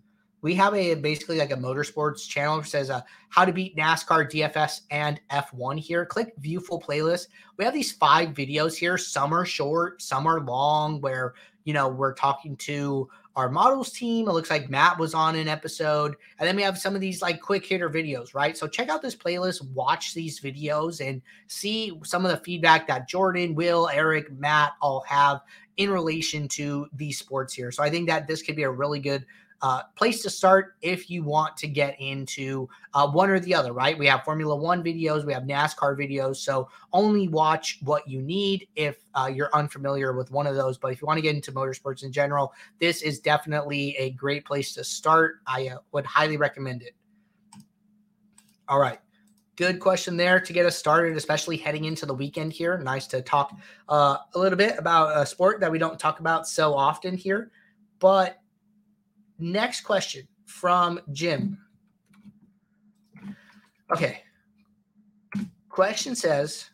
we 0.42 0.54
have 0.56 0.74
a 0.76 0.96
basically 0.96 1.38
like 1.38 1.52
a 1.52 1.56
motorsports 1.56 2.28
channel 2.28 2.58
that 2.58 2.68
says 2.68 2.90
uh, 2.90 3.02
how 3.30 3.46
to 3.46 3.52
beat 3.52 3.76
NASCAR, 3.76 4.32
DFS, 4.32 4.82
and 4.92 5.20
F1 5.32 5.80
here. 5.80 6.06
Click 6.06 6.34
view 6.38 6.60
full 6.60 6.82
playlist. 6.82 7.28
We 7.58 7.66
have 7.66 7.74
these 7.74 7.92
five 7.92 8.30
videos 8.30 8.76
here. 8.76 8.98
Some 8.98 9.34
are 9.34 9.46
short, 9.46 10.02
some 10.02 10.28
are 10.28 10.42
long, 10.42 11.02
where 11.02 11.34
you 11.64 11.74
know 11.74 11.88
we're 11.88 12.14
talking 12.14 12.56
to 12.58 13.10
our 13.38 13.50
models 13.50 13.92
team. 13.92 14.28
It 14.28 14.32
looks 14.32 14.50
like 14.50 14.70
Matt 14.70 14.98
was 14.98 15.14
on 15.14 15.36
an 15.36 15.48
episode. 15.48 16.16
And 16.40 16.48
then 16.48 16.56
we 16.56 16.64
have 16.64 16.78
some 16.80 16.96
of 16.96 17.02
these 17.02 17.22
like 17.22 17.40
quick 17.40 17.64
hitter 17.64 17.88
videos, 17.88 18.34
right? 18.34 18.58
So 18.58 18.68
check 18.68 18.90
out 18.90 19.04
this 19.04 19.16
playlist, 19.16 19.70
watch 19.74 20.16
these 20.16 20.40
videos, 20.40 21.08
and 21.08 21.22
see 21.46 22.00
some 22.04 22.26
of 22.26 22.32
the 22.32 22.44
feedback 22.44 22.88
that 22.88 23.08
Jordan, 23.08 23.54
Will, 23.54 23.90
Eric, 23.90 24.32
Matt 24.32 24.74
all 24.82 25.02
have 25.08 25.42
in 25.78 25.92
relation 25.92 26.48
to 26.48 26.88
these 26.94 27.20
sports 27.20 27.54
here. 27.54 27.72
So 27.72 27.84
I 27.84 27.92
think 27.92 28.08
that 28.10 28.28
this 28.28 28.42
could 28.42 28.56
be 28.56 28.64
a 28.64 28.72
really 28.72 29.00
good 29.00 29.24
uh, 29.62 29.84
place 29.96 30.22
to 30.22 30.30
start 30.30 30.76
if 30.82 31.10
you 31.10 31.24
want 31.24 31.58
to 31.58 31.68
get 31.68 32.00
into 32.00 32.70
uh, 32.94 33.08
one 33.08 33.30
or 33.30 33.40
the 33.40 33.56
other, 33.56 33.74
right? 33.74 33.98
We 33.98 34.06
have 34.08 34.24
Formula 34.24 34.56
One 34.56 34.84
videos, 34.84 35.26
we 35.26 35.34
have 35.34 35.44
NASCAR 35.44 35.98
videos. 35.98 36.38
So 36.38 36.70
only 36.94 37.28
watch 37.28 37.80
what 37.84 38.08
you 38.08 38.22
need 38.22 38.68
if 38.76 38.98
uh, 39.16 39.32
you're 39.34 39.50
unfamiliar 39.54 40.14
with 40.14 40.32
one 40.32 40.46
of 40.48 40.56
those. 40.56 40.78
But 40.78 40.92
if 40.92 41.02
you 41.02 41.08
want 41.08 41.18
to 41.18 41.22
get 41.22 41.36
into 41.36 41.52
motorsports 41.52 42.04
in 42.04 42.12
general, 42.12 42.54
this 42.80 43.02
is 43.02 43.20
definitely 43.20 43.96
a 43.98 44.12
great 44.12 44.46
place 44.46 44.74
to 44.76 44.84
start. 44.84 45.38
I 45.48 45.70
uh, 45.70 45.78
would 45.92 46.06
highly 46.06 46.38
recommend 46.38 46.84
it. 46.84 46.94
All 48.68 48.80
right. 48.80 49.00
Good 49.56 49.80
question 49.80 50.18
there 50.18 50.40
to 50.40 50.54
get 50.54 50.68
us 50.68 50.78
started, 50.78 51.18
especially 51.18 51.58
heading 51.58 51.86
into 51.86 52.06
the 52.06 52.14
weekend 52.14 52.54
here. 52.54 52.78
Nice 52.78 53.08
to 53.08 53.24
talk 53.24 53.58
uh, 53.90 54.18
a 54.36 54.38
little 54.38 54.58
bit 54.58 54.78
about 54.78 55.20
a 55.20 55.26
sport 55.26 55.60
that 55.62 55.72
we 55.72 55.80
don't 55.80 55.98
talk 56.00 56.20
about 56.20 56.48
so 56.48 56.76
often 56.76 57.18
here. 57.18 57.50
But 57.98 58.40
Next 59.40 59.82
question 59.82 60.28
from 60.46 61.00
Jim. 61.12 61.58
Okay. 63.92 64.24
Question 65.70 66.16
says, 66.16 66.70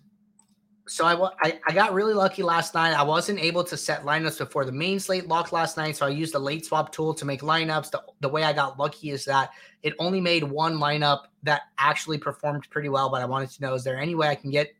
so 0.87 1.05
I, 1.05 1.29
I, 1.41 1.59
I 1.67 1.73
got 1.73 1.93
really 1.93 2.13
lucky 2.13 2.43
last 2.43 2.73
night. 2.73 2.93
I 2.93 3.03
wasn't 3.03 3.39
able 3.39 3.63
to 3.63 3.77
set 3.77 4.03
lineups 4.03 4.37
before 4.37 4.65
the 4.65 4.71
main 4.71 4.99
slate 4.99 5.27
locked 5.27 5.53
last 5.53 5.77
night, 5.77 5.95
so 5.95 6.05
I 6.05 6.09
used 6.09 6.33
the 6.33 6.39
late 6.39 6.65
swap 6.65 6.91
tool 6.91 7.13
to 7.13 7.25
make 7.25 7.41
lineups. 7.41 7.91
The, 7.91 8.01
the 8.19 8.29
way 8.29 8.43
I 8.43 8.53
got 8.53 8.77
lucky 8.77 9.11
is 9.11 9.25
that 9.25 9.51
it 9.81 9.93
only 9.99 10.19
made 10.21 10.43
one 10.43 10.77
lineup 10.77 11.23
that 11.43 11.63
actually 11.77 12.17
performed 12.17 12.69
pretty 12.69 12.89
well. 12.89 13.09
But 13.09 13.21
I 13.21 13.25
wanted 13.25 13.49
to 13.51 13.61
know: 13.61 13.73
is 13.73 13.83
there 13.83 13.97
any 13.97 14.15
way 14.15 14.27
I 14.27 14.35
can 14.35 14.51
get 14.51 14.73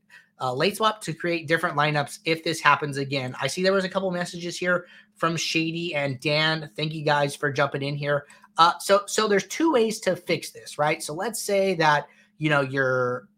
uh, 0.44 0.54
late 0.54 0.76
swap 0.76 1.00
to 1.00 1.14
create 1.14 1.48
different 1.48 1.78
lineups 1.78 2.20
if 2.26 2.44
this 2.44 2.60
happens 2.60 2.98
again. 2.98 3.34
I 3.40 3.48
see 3.48 3.64
there 3.64 3.72
was 3.72 3.86
a 3.86 3.90
couple 3.90 4.12
messages 4.12 4.58
here 4.58 4.88
from 5.16 5.38
Shady 5.38 5.96
and 5.96 6.20
Dan. 6.20 6.70
Thank 6.76 6.94
you 6.94 7.06
guys 7.06 7.34
for 7.34 7.50
jumping 7.50 7.82
in 7.82 7.96
here. 7.96 8.26
Uh, 8.58 8.74
so 8.80 9.04
so 9.06 9.30
there's 9.30 9.48
two 9.48 9.72
ways 9.72 10.02
to 10.02 10.18
fix 10.18 10.52
this, 10.52 10.78
right? 10.78 11.02
So 11.02 11.14
let's 11.14 11.42
say 11.42 11.76
that 11.76 12.08
you 12.38 12.50
know 12.50 12.60
you're 12.60 13.30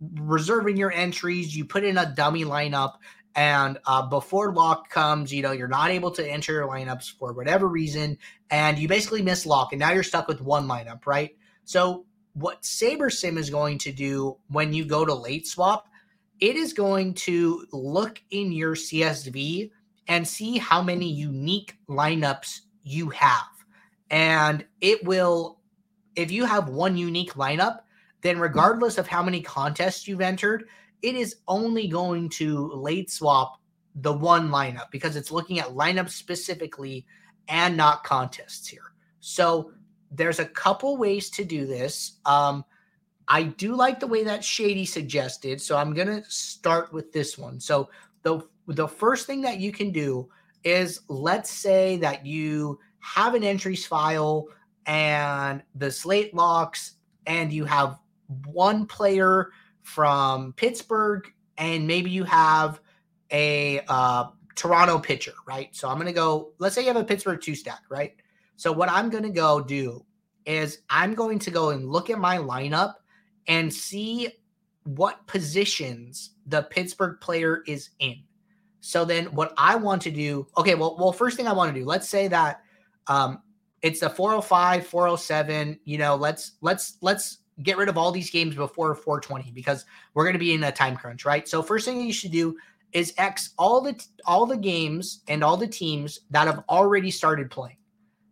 reserving 0.00 0.76
your 0.76 0.92
entries, 0.92 1.56
you 1.56 1.64
put 1.64 1.84
in 1.84 1.96
a 1.96 2.12
dummy 2.12 2.44
lineup, 2.44 2.94
and 3.36 3.78
uh, 3.86 4.08
before 4.08 4.52
lock 4.52 4.90
comes, 4.90 5.32
you 5.32 5.42
know 5.42 5.52
you're 5.52 5.68
not 5.68 5.90
able 5.90 6.10
to 6.10 6.28
enter 6.28 6.52
your 6.54 6.66
lineups 6.66 7.12
for 7.20 7.32
whatever 7.34 7.68
reason, 7.68 8.18
and 8.50 8.80
you 8.80 8.88
basically 8.88 9.22
miss 9.22 9.46
lock, 9.46 9.72
and 9.72 9.78
now 9.78 9.92
you're 9.92 10.02
stuck 10.02 10.26
with 10.26 10.40
one 10.40 10.66
lineup, 10.66 11.06
right? 11.06 11.36
So 11.64 12.04
what 12.32 12.62
SaberSim 12.62 13.38
is 13.38 13.48
going 13.48 13.78
to 13.78 13.92
do 13.92 14.36
when 14.48 14.72
you 14.72 14.84
go 14.84 15.04
to 15.04 15.14
late 15.14 15.46
swap 15.46 15.88
it 16.40 16.56
is 16.56 16.72
going 16.72 17.14
to 17.14 17.66
look 17.72 18.22
in 18.30 18.52
your 18.52 18.74
CSV 18.74 19.70
and 20.06 20.26
see 20.26 20.58
how 20.58 20.82
many 20.82 21.10
unique 21.10 21.76
lineups 21.88 22.60
you 22.82 23.10
have. 23.10 23.46
And 24.10 24.64
it 24.80 25.04
will, 25.04 25.60
if 26.16 26.30
you 26.30 26.44
have 26.44 26.68
one 26.68 26.96
unique 26.96 27.34
lineup, 27.34 27.80
then 28.22 28.38
regardless 28.38 28.98
of 28.98 29.06
how 29.06 29.22
many 29.22 29.42
contests 29.42 30.08
you've 30.08 30.20
entered, 30.20 30.64
it 31.02 31.14
is 31.14 31.36
only 31.46 31.86
going 31.86 32.28
to 32.30 32.72
late 32.72 33.10
swap 33.10 33.60
the 33.96 34.12
one 34.12 34.48
lineup 34.48 34.90
because 34.90 35.16
it's 35.16 35.30
looking 35.30 35.58
at 35.58 35.68
lineups 35.68 36.10
specifically 36.10 37.06
and 37.48 37.76
not 37.76 38.04
contests 38.04 38.66
here. 38.66 38.92
So 39.20 39.72
there's 40.10 40.38
a 40.38 40.44
couple 40.44 40.96
ways 40.96 41.30
to 41.30 41.44
do 41.44 41.66
this. 41.66 42.18
Um, 42.24 42.64
I 43.28 43.44
do 43.44 43.74
like 43.74 44.00
the 44.00 44.06
way 44.06 44.24
that 44.24 44.42
Shady 44.42 44.86
suggested, 44.86 45.60
so 45.60 45.76
I'm 45.76 45.92
gonna 45.92 46.24
start 46.28 46.92
with 46.92 47.12
this 47.12 47.36
one. 47.36 47.60
So 47.60 47.90
the 48.22 48.40
the 48.66 48.88
first 48.88 49.26
thing 49.26 49.42
that 49.42 49.58
you 49.58 49.72
can 49.72 49.90
do 49.92 50.28
is 50.64 51.02
let's 51.08 51.50
say 51.50 51.96
that 51.98 52.26
you 52.26 52.78
have 53.00 53.34
an 53.34 53.44
entries 53.44 53.86
file 53.86 54.48
and 54.86 55.62
the 55.74 55.90
slate 55.90 56.34
locks, 56.34 56.94
and 57.26 57.52
you 57.52 57.64
have 57.64 57.98
one 58.46 58.86
player 58.86 59.50
from 59.82 60.52
Pittsburgh, 60.54 61.30
and 61.56 61.86
maybe 61.86 62.10
you 62.10 62.24
have 62.24 62.80
a 63.30 63.80
uh, 63.88 64.24
Toronto 64.54 64.98
pitcher, 64.98 65.32
right? 65.46 65.74
So 65.74 65.88
I'm 65.88 65.96
going 65.96 66.06
to 66.06 66.12
go, 66.12 66.52
let's 66.58 66.74
say 66.74 66.82
you 66.82 66.88
have 66.88 66.96
a 66.96 67.04
Pittsburgh 67.04 67.40
two 67.40 67.54
stack, 67.54 67.82
right? 67.88 68.16
So 68.56 68.72
what 68.72 68.90
I'm 68.90 69.08
going 69.08 69.22
to 69.22 69.30
go 69.30 69.60
do 69.60 70.04
is 70.46 70.80
I'm 70.90 71.14
going 71.14 71.38
to 71.40 71.50
go 71.50 71.70
and 71.70 71.88
look 71.88 72.10
at 72.10 72.18
my 72.18 72.38
lineup 72.38 72.94
and 73.48 73.72
see 73.72 74.28
what 74.84 75.26
positions 75.26 76.30
the 76.46 76.62
Pittsburgh 76.62 77.20
player 77.20 77.62
is 77.66 77.90
in. 77.98 78.22
So 78.80 79.04
then 79.04 79.26
what 79.26 79.52
I 79.58 79.74
want 79.74 80.02
to 80.02 80.10
do, 80.10 80.46
okay, 80.56 80.74
well, 80.74 80.96
well, 80.98 81.12
first 81.12 81.36
thing 81.36 81.46
I 81.46 81.52
want 81.52 81.74
to 81.74 81.78
do, 81.78 81.84
let's 81.84 82.08
say 82.08 82.28
that 82.28 82.62
um 83.06 83.42
it's 83.80 84.00
the 84.00 84.10
405, 84.10 84.86
407, 84.86 85.78
you 85.84 85.98
know, 85.98 86.16
let's 86.16 86.52
let's 86.60 86.98
let's 87.00 87.38
get 87.62 87.76
rid 87.76 87.88
of 87.88 87.98
all 87.98 88.12
these 88.12 88.30
games 88.30 88.54
before 88.54 88.94
420 88.94 89.50
because 89.52 89.84
we're 90.14 90.24
going 90.24 90.34
to 90.34 90.38
be 90.38 90.54
in 90.54 90.62
a 90.64 90.72
time 90.72 90.96
crunch, 90.96 91.24
right? 91.24 91.48
So 91.48 91.62
first 91.62 91.84
thing 91.84 92.00
you 92.00 92.12
should 92.12 92.32
do 92.32 92.56
is 92.92 93.12
X 93.18 93.50
all 93.58 93.80
the 93.80 94.02
all 94.24 94.46
the 94.46 94.56
games 94.56 95.22
and 95.28 95.44
all 95.44 95.56
the 95.56 95.66
teams 95.66 96.20
that 96.30 96.46
have 96.46 96.64
already 96.68 97.10
started 97.10 97.50
playing 97.50 97.76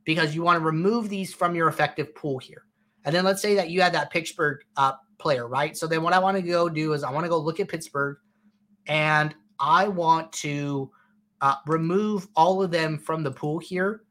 because 0.04 0.34
you 0.34 0.42
want 0.42 0.58
to 0.58 0.64
remove 0.64 1.08
these 1.08 1.34
from 1.34 1.54
your 1.54 1.68
effective 1.68 2.14
pool 2.14 2.38
here. 2.38 2.62
And 3.04 3.14
then 3.14 3.24
let's 3.24 3.42
say 3.42 3.54
that 3.56 3.70
you 3.70 3.82
had 3.82 3.92
that 3.94 4.10
Pittsburgh 4.10 4.64
uh, 4.76 4.94
player, 5.18 5.46
right? 5.46 5.76
So 5.76 5.86
then 5.86 6.02
what 6.02 6.12
I 6.12 6.18
want 6.18 6.36
to 6.36 6.42
go 6.42 6.68
do 6.68 6.92
is 6.92 7.02
I 7.02 7.10
want 7.10 7.24
to 7.24 7.30
go 7.30 7.38
look 7.38 7.60
at 7.60 7.68
Pittsburgh 7.68 8.18
and 8.86 9.34
I 9.58 9.88
want 9.88 10.32
to 10.34 10.90
uh, 11.40 11.56
remove 11.66 12.28
all 12.36 12.62
of 12.62 12.70
them 12.70 12.98
from 12.98 13.22
the 13.22 13.30
pool 13.30 13.58
here. 13.58 14.02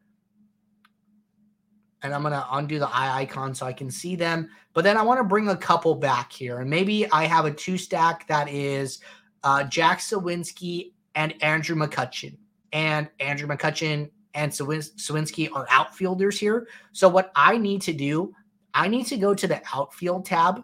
And 2.02 2.14
I'm 2.14 2.22
going 2.22 2.34
to 2.34 2.46
undo 2.52 2.78
the 2.78 2.90
eye 2.90 3.22
icon 3.22 3.56
so 3.56 3.66
I 3.66 3.74
can 3.74 3.90
see 3.90 4.16
them. 4.16 4.50
But 4.74 4.84
then 4.84 4.96
I 4.96 5.02
want 5.02 5.20
to 5.20 5.24
bring 5.24 5.50
a 5.50 5.58
couple 5.58 5.96
back 5.96 6.32
here. 6.32 6.60
And 6.60 6.70
maybe 6.70 7.10
I 7.12 7.26
have 7.26 7.46
a 7.46 7.52
two 7.52 7.78
stack 7.78 8.28
that 8.28 8.48
is 8.48 9.00
uh, 9.44 9.64
Jack 9.64 10.00
Suwinski 10.00 10.92
and 11.16 11.34
Andrew 11.42 11.76
McCutchen. 11.76 12.38
And 12.74 13.10
Andrew 13.20 13.48
McCutchen 13.48 14.12
and 14.36 14.52
Suwinski 14.52 15.50
are 15.56 15.66
outfielders 15.72 16.40
here. 16.40 16.68
So 16.92 17.08
what 17.08 17.32
I 17.36 17.58
need 17.58 17.82
to 17.84 17.94
do, 17.94 18.36
I 18.74 18.88
need 18.88 19.06
to 19.08 19.18
go 19.18 19.34
to 19.34 19.48
the 19.48 19.62
outfield 19.74 20.26
tab 20.26 20.64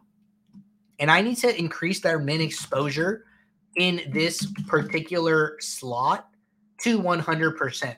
and 1.02 1.12
I 1.12 1.22
need 1.22 1.38
to 1.38 1.60
increase 1.60 2.00
their 2.00 2.20
min 2.20 2.40
exposure 2.40 3.26
in 3.76 4.02
this 4.14 4.46
particular 4.68 5.58
slot 5.60 6.30
to 6.82 7.02
100%. 7.02 7.96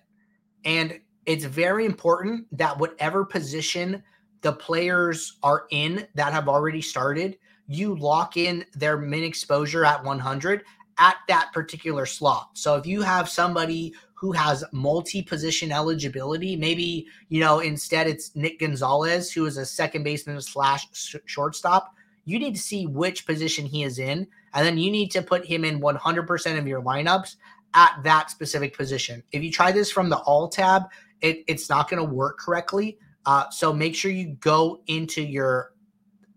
And 0.66 1.00
it's 1.26 1.44
very 1.44 1.86
important 1.86 2.48
that 2.58 2.80
whatever 2.80 3.26
position 3.26 4.02
the 4.42 4.54
players 4.54 5.38
are 5.44 5.66
in 5.72 6.08
that 6.16 6.34
have 6.34 6.48
already 6.48 6.82
started, 6.82 7.38
you 7.68 7.96
lock 7.96 8.38
in 8.38 8.66
their 8.74 8.98
min 8.98 9.24
exposure 9.24 9.86
at 9.86 10.04
100 10.04 10.64
at 10.98 11.18
that 11.28 11.52
particular 11.54 12.06
slot. 12.06 12.52
So 12.54 12.76
if 12.76 12.86
you 12.86 13.02
have 13.02 13.28
somebody 13.28 13.94
who 14.14 14.32
has 14.32 14.64
multi-position 14.72 15.72
eligibility, 15.72 16.56
maybe 16.56 17.08
you 17.30 17.42
know 17.42 17.60
instead 17.60 18.08
it's 18.08 18.34
Nick 18.36 18.60
Gonzalez 18.60 19.32
who 19.32 19.46
is 19.46 19.58
a 19.58 19.66
second 19.66 20.04
baseman 20.04 20.40
slash 20.42 20.88
shortstop. 21.26 21.94
You 22.26 22.40
need 22.40 22.56
to 22.56 22.62
see 22.62 22.88
which 22.88 23.26
position 23.26 23.66
he 23.66 23.84
is 23.84 24.00
in, 24.00 24.28
and 24.54 24.66
then 24.66 24.78
you 24.78 24.92
need 24.92 25.12
to 25.12 25.22
put 25.22 25.46
him 25.46 25.66
in 25.66 25.82
100% 25.82 26.58
of 26.58 26.68
your 26.68 26.82
lineups 26.82 27.36
at 27.74 28.00
that 28.04 28.30
specific 28.30 28.76
position. 28.76 29.24
If 29.32 29.44
you 29.44 29.52
try 29.52 29.72
this 29.72 29.92
from 29.92 30.10
the 30.10 30.18
all 30.18 30.48
tab, 30.48 30.84
it, 31.22 31.44
it's 31.48 31.70
not 31.70 31.90
going 31.90 32.06
to 32.06 32.14
work 32.14 32.40
correctly. 32.40 32.98
Uh, 33.26 33.50
so 33.50 33.74
make 33.74 33.96
sure 33.96 34.12
you 34.12 34.36
go 34.40 34.82
into 34.88 35.22
your 35.22 35.74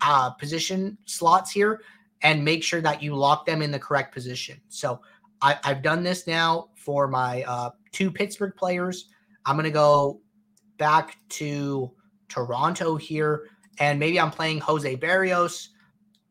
uh, 0.00 0.30
position 0.30 0.96
slots 1.04 1.50
here 1.50 1.82
and 2.22 2.44
make 2.44 2.62
sure 2.62 2.80
that 2.80 3.02
you 3.02 3.14
lock 3.14 3.46
them 3.46 3.62
in 3.62 3.70
the 3.70 3.78
correct 3.78 4.14
position. 4.14 4.60
So 4.68 5.00
I, 5.42 5.58
have 5.64 5.82
done 5.82 6.02
this 6.02 6.26
now 6.26 6.68
for 6.76 7.08
my 7.08 7.42
uh, 7.42 7.70
two 7.92 8.10
Pittsburgh 8.10 8.54
players. 8.56 9.10
I'm 9.44 9.56
going 9.56 9.64
to 9.64 9.70
go 9.70 10.20
back 10.78 11.18
to 11.30 11.92
Toronto 12.28 12.96
here, 12.96 13.48
and 13.78 13.98
maybe 13.98 14.18
I'm 14.18 14.30
playing 14.30 14.60
Jose 14.60 14.96
Berrios, 14.96 15.68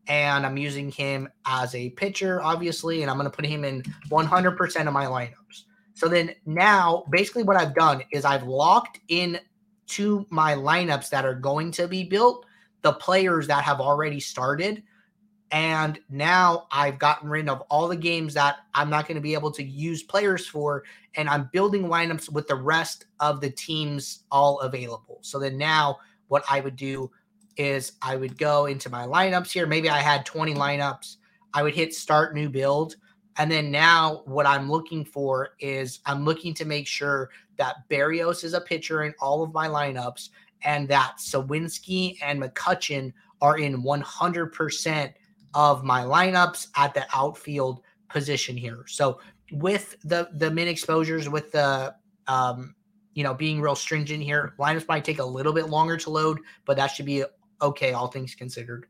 and 0.08 0.46
I'm 0.46 0.58
using 0.58 0.92
him 0.92 1.30
as 1.46 1.74
a 1.76 1.90
pitcher, 1.92 2.42
obviously, 2.42 3.02
and 3.02 3.10
I'm 3.10 3.18
going 3.18 3.30
to 3.30 3.36
put 3.36 3.46
him 3.46 3.64
in 3.64 3.84
100% 4.10 4.88
of 4.88 4.94
my 4.94 5.06
lineups. 5.06 5.64
So 5.94 6.08
then 6.08 6.36
now, 6.46 7.06
basically, 7.10 7.44
what 7.44 7.58
I've 7.58 7.74
done 7.74 8.04
is 8.12 8.26
I've 8.26 8.44
locked 8.44 9.00
in 9.08 9.40
to 9.88 10.26
my 10.30 10.54
lineups 10.54 11.10
that 11.10 11.26
are 11.26 11.36
going 11.36 11.72
to 11.72 11.88
be 11.88 12.04
built 12.04 12.46
the 12.82 12.94
players 12.94 13.48
that 13.48 13.64
have 13.64 13.80
already 13.80 14.20
started 14.20 14.84
and 15.52 16.00
now 16.10 16.68
I've 16.72 17.00
gotten 17.00 17.30
rid 17.30 17.48
of 17.48 17.62
all 17.70 17.88
the 17.88 17.96
games 17.96 18.34
that 18.34 18.58
I'm 18.74 18.90
not 18.90 19.08
going 19.08 19.16
to 19.16 19.22
be 19.22 19.36
able 19.36 19.52
to 19.52 19.64
use 19.64 20.04
players 20.04 20.48
for. 20.48 20.84
And 21.16 21.30
I'm 21.30 21.50
building 21.54 21.84
lineups 21.84 22.32
with 22.32 22.48
the 22.48 22.56
rest 22.56 23.06
of 23.20 23.42
the 23.42 23.52
teams 23.52 24.24
all 24.32 24.60
available. 24.60 25.20
So 25.22 25.40
then 25.40 25.58
now 25.58 26.00
what 26.28 26.44
I 26.50 26.60
would 26.60 26.76
do 26.76 27.12
is 27.58 27.94
I 28.02 28.16
would 28.16 28.38
go 28.38 28.66
into 28.66 28.90
my 28.90 29.06
lineups 29.06 29.52
here. 29.52 29.66
Maybe 29.66 29.90
I 29.90 30.00
had 30.00 30.26
20 30.26 30.54
lineups. 30.56 31.18
I 31.54 31.64
would 31.64 31.74
hit 31.74 31.94
start 31.94 32.34
new 32.34 32.50
build. 32.50 32.96
And 33.38 33.52
then 33.52 33.72
now 33.72 34.22
what 34.26 34.46
I'm 34.46 34.70
looking 34.70 35.04
for 35.04 35.56
is 35.60 36.00
I'm 36.06 36.24
looking 36.24 36.54
to 36.56 36.66
make 36.66 36.88
sure 36.88 37.30
that 37.58 37.88
Berrios 37.90 38.44
is 38.44 38.54
a 38.54 38.62
pitcher 38.62 39.04
in 39.04 39.14
all 39.20 39.44
of 39.44 39.54
my 39.54 39.68
lineups 39.68 40.30
and 40.64 40.88
that 40.90 41.16
Suwinski 41.20 42.18
and 42.22 42.42
McCutchen 42.42 43.14
are 43.42 43.58
in 43.58 43.84
100% 43.84 45.14
of 45.54 45.84
my 45.84 46.02
lineups 46.02 46.68
at 46.76 46.94
the 46.94 47.06
outfield 47.14 47.82
position 48.10 48.56
here. 48.56 48.86
So 48.88 49.20
with 49.52 49.96
the 50.04 50.30
the 50.34 50.52
min 50.52 50.68
exposures, 50.68 51.30
with 51.30 51.52
the 51.52 51.96
um, 52.28 52.76
you 53.14 53.24
know 53.24 53.34
being 53.34 53.62
real 53.62 53.76
stringent 53.76 54.24
here, 54.24 54.54
lineups 54.60 54.88
might 54.88 55.06
take 55.06 55.20
a 55.20 55.26
little 55.26 55.54
bit 55.54 55.70
longer 55.70 55.98
to 55.98 56.10
load, 56.10 56.40
but 56.66 56.78
that 56.78 56.88
should 56.88 57.06
be 57.06 57.24
okay, 57.62 57.94
all 57.94 58.08
things 58.08 58.36
considered. 58.36 58.88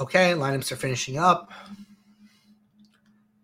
Okay, 0.00 0.32
lineups 0.32 0.70
are 0.70 0.76
finishing 0.76 1.18
up. 1.18 1.50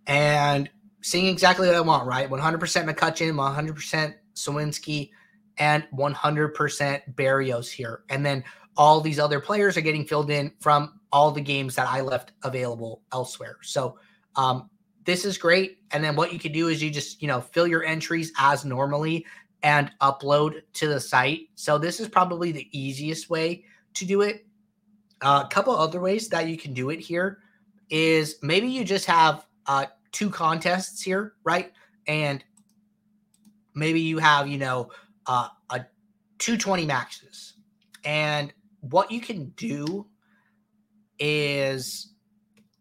And 0.06 0.70
seeing 1.00 1.26
exactly 1.26 1.66
what 1.66 1.76
I 1.76 1.80
want, 1.80 2.06
right? 2.06 2.30
100% 2.30 2.58
McCutchen, 2.60 3.34
100% 3.34 4.14
Suwinski, 4.34 5.10
and 5.58 5.86
100% 5.94 7.14
Berrios 7.14 7.70
here. 7.70 8.04
And 8.08 8.24
then 8.24 8.44
all 8.76 9.00
these 9.00 9.18
other 9.18 9.40
players 9.40 9.76
are 9.76 9.80
getting 9.80 10.04
filled 10.04 10.30
in 10.30 10.52
from 10.60 11.00
all 11.12 11.30
the 11.30 11.40
games 11.40 11.74
that 11.76 11.88
I 11.88 12.00
left 12.00 12.32
available 12.42 13.02
elsewhere. 13.12 13.56
So 13.62 13.98
um, 14.36 14.70
this 15.04 15.24
is 15.24 15.38
great. 15.38 15.78
And 15.90 16.02
then 16.02 16.16
what 16.16 16.32
you 16.32 16.38
can 16.38 16.52
do 16.52 16.68
is 16.68 16.82
you 16.82 16.90
just, 16.90 17.20
you 17.20 17.28
know, 17.28 17.40
fill 17.40 17.66
your 17.66 17.84
entries 17.84 18.32
as 18.38 18.64
normally 18.64 19.26
and 19.62 19.90
upload 20.00 20.62
to 20.74 20.88
the 20.88 21.00
site. 21.00 21.48
So 21.54 21.78
this 21.78 22.00
is 22.00 22.08
probably 22.08 22.52
the 22.52 22.68
easiest 22.78 23.30
way 23.30 23.64
to 23.94 24.04
do 24.04 24.22
it. 24.22 24.46
Uh, 25.20 25.42
a 25.44 25.48
couple 25.48 25.74
other 25.74 26.00
ways 26.00 26.28
that 26.28 26.48
you 26.48 26.56
can 26.56 26.74
do 26.74 26.90
it 26.90 27.00
here 27.00 27.38
is 27.90 28.36
maybe 28.42 28.66
you 28.66 28.84
just 28.84 29.06
have 29.06 29.46
uh, 29.66 29.86
two 30.12 30.28
contests 30.28 31.02
here, 31.02 31.34
right? 31.44 31.72
And 32.06 32.44
maybe 33.74 34.00
you 34.00 34.18
have 34.18 34.48
you 34.48 34.58
know 34.58 34.90
uh, 35.26 35.48
a 35.70 35.80
220 36.38 36.86
maxes 36.86 37.54
and 38.04 38.52
what 38.80 39.10
you 39.10 39.20
can 39.20 39.46
do 39.56 40.06
is 41.18 42.13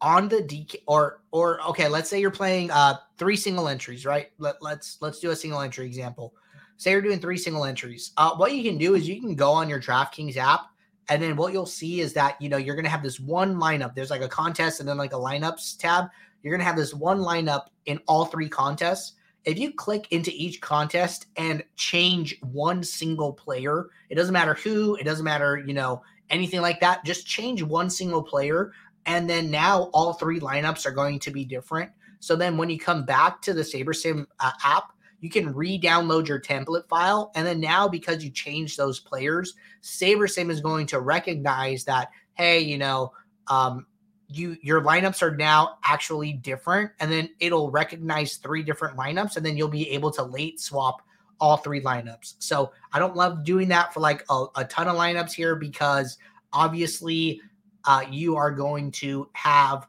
on 0.03 0.27
the 0.27 0.37
DK 0.37 0.75
or 0.85 1.21
or 1.31 1.61
okay, 1.69 1.87
let's 1.87 2.09
say 2.09 2.19
you're 2.19 2.29
playing 2.29 2.69
uh 2.69 2.97
three 3.17 3.35
single 3.35 3.67
entries, 3.67 4.05
right? 4.05 4.27
Let, 4.37 4.61
let's 4.61 4.97
let's 5.01 5.19
do 5.19 5.31
a 5.31 5.35
single 5.35 5.61
entry 5.61 5.87
example. 5.87 6.35
Say 6.77 6.91
you're 6.91 7.01
doing 7.01 7.19
three 7.19 7.37
single 7.37 7.65
entries. 7.65 8.11
Uh, 8.17 8.35
what 8.35 8.53
you 8.53 8.63
can 8.63 8.77
do 8.77 8.93
is 8.93 9.07
you 9.07 9.19
can 9.19 9.35
go 9.35 9.51
on 9.51 9.69
your 9.69 9.79
DraftKings 9.79 10.37
app, 10.37 10.61
and 11.09 11.21
then 11.21 11.35
what 11.35 11.53
you'll 11.53 11.65
see 11.65 12.01
is 12.01 12.13
that 12.13 12.39
you 12.39 12.49
know 12.49 12.57
you're 12.57 12.75
gonna 12.75 12.89
have 12.89 13.03
this 13.03 13.19
one 13.19 13.55
lineup. 13.55 13.95
There's 13.95 14.11
like 14.11 14.21
a 14.21 14.29
contest 14.29 14.79
and 14.79 14.87
then 14.87 14.97
like 14.97 15.13
a 15.13 15.17
lineups 15.17 15.77
tab. 15.79 16.05
You're 16.43 16.53
gonna 16.53 16.67
have 16.67 16.75
this 16.75 16.93
one 16.93 17.19
lineup 17.19 17.67
in 17.85 17.99
all 18.05 18.25
three 18.25 18.49
contests, 18.49 19.13
if 19.45 19.59
you 19.59 19.73
click 19.73 20.07
into 20.11 20.31
each 20.33 20.61
contest 20.61 21.27
and 21.35 21.63
change 21.75 22.39
one 22.41 22.83
single 22.83 23.33
player, 23.33 23.89
it 24.09 24.15
doesn't 24.15 24.33
matter 24.33 24.53
who, 24.53 24.95
it 24.95 25.03
doesn't 25.03 25.25
matter, 25.25 25.61
you 25.65 25.73
know, 25.73 26.01
anything 26.29 26.61
like 26.61 26.79
that, 26.79 27.03
just 27.03 27.27
change 27.27 27.61
one 27.61 27.89
single 27.89 28.23
player. 28.23 28.71
And 29.05 29.29
then 29.29 29.51
now 29.51 29.89
all 29.93 30.13
three 30.13 30.39
lineups 30.39 30.85
are 30.85 30.91
going 30.91 31.19
to 31.19 31.31
be 31.31 31.45
different. 31.45 31.91
So 32.19 32.35
then 32.35 32.57
when 32.57 32.69
you 32.69 32.79
come 32.79 33.05
back 33.05 33.41
to 33.43 33.53
the 33.53 33.63
SaberSim 33.63 34.25
uh, 34.39 34.51
app, 34.63 34.93
you 35.19 35.29
can 35.29 35.53
re-download 35.53 36.27
your 36.27 36.39
template 36.39 36.87
file. 36.87 37.31
And 37.35 37.45
then 37.45 37.59
now 37.59 37.87
because 37.87 38.23
you 38.23 38.29
changed 38.29 38.77
those 38.77 38.99
players, 38.99 39.53
SaberSim 39.81 40.49
is 40.49 40.61
going 40.61 40.85
to 40.87 40.99
recognize 40.99 41.83
that, 41.85 42.09
hey, 42.33 42.59
you 42.59 42.77
know, 42.77 43.13
um, 43.47 43.85
you 44.29 44.57
your 44.61 44.81
lineups 44.81 45.21
are 45.21 45.35
now 45.35 45.77
actually 45.83 46.33
different. 46.33 46.91
And 46.99 47.11
then 47.11 47.29
it'll 47.39 47.71
recognize 47.71 48.37
three 48.37 48.63
different 48.63 48.97
lineups, 48.97 49.37
and 49.37 49.45
then 49.45 49.55
you'll 49.55 49.67
be 49.67 49.89
able 49.91 50.11
to 50.11 50.23
late 50.23 50.59
swap 50.59 51.01
all 51.39 51.57
three 51.57 51.81
lineups. 51.81 52.35
So 52.39 52.71
I 52.93 52.99
don't 52.99 53.15
love 53.15 53.43
doing 53.43 53.67
that 53.69 53.93
for 53.93 53.99
like 53.99 54.23
a, 54.29 54.45
a 54.55 54.65
ton 54.65 54.87
of 54.87 54.95
lineups 54.95 55.33
here 55.33 55.55
because 55.55 56.17
obviously 56.53 57.41
uh, 57.85 58.03
you 58.09 58.35
are 58.35 58.51
going 58.51 58.91
to 58.91 59.29
have 59.33 59.87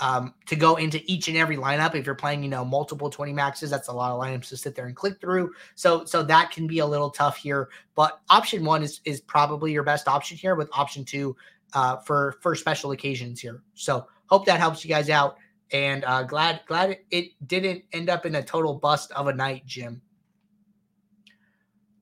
um, 0.00 0.34
to 0.46 0.56
go 0.56 0.76
into 0.76 1.00
each 1.10 1.28
and 1.28 1.36
every 1.36 1.56
lineup. 1.56 1.94
If 1.94 2.06
you're 2.06 2.14
playing, 2.14 2.42
you 2.42 2.48
know, 2.48 2.64
multiple 2.64 3.10
20 3.10 3.32
maxes, 3.32 3.70
that's 3.70 3.88
a 3.88 3.92
lot 3.92 4.10
of 4.10 4.20
lineups 4.20 4.48
to 4.48 4.56
sit 4.56 4.74
there 4.74 4.86
and 4.86 4.96
click 4.96 5.20
through. 5.20 5.52
So, 5.74 6.04
so 6.04 6.22
that 6.22 6.50
can 6.50 6.66
be 6.66 6.78
a 6.78 6.86
little 6.86 7.10
tough 7.10 7.36
here. 7.36 7.68
But 7.94 8.20
option 8.30 8.64
one 8.64 8.82
is 8.82 9.00
is 9.04 9.20
probably 9.20 9.72
your 9.72 9.82
best 9.82 10.08
option 10.08 10.36
here. 10.36 10.54
With 10.54 10.70
option 10.72 11.04
two 11.04 11.36
uh, 11.74 11.98
for 11.98 12.36
for 12.40 12.54
special 12.54 12.92
occasions 12.92 13.40
here. 13.40 13.62
So, 13.74 14.06
hope 14.26 14.46
that 14.46 14.58
helps 14.58 14.84
you 14.84 14.88
guys 14.88 15.10
out. 15.10 15.36
And 15.72 16.02
uh, 16.04 16.22
glad 16.22 16.60
glad 16.66 16.98
it 17.10 17.32
didn't 17.46 17.84
end 17.92 18.08
up 18.08 18.24
in 18.24 18.36
a 18.36 18.42
total 18.42 18.74
bust 18.74 19.12
of 19.12 19.26
a 19.28 19.34
night, 19.34 19.66
Jim. 19.66 20.00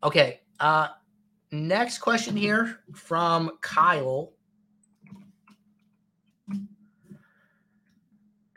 Okay. 0.03 0.41
Uh, 0.61 0.89
next 1.51 1.99
question 1.99 2.37
here 2.37 2.81
from 2.95 3.51
Kyle. 3.61 4.33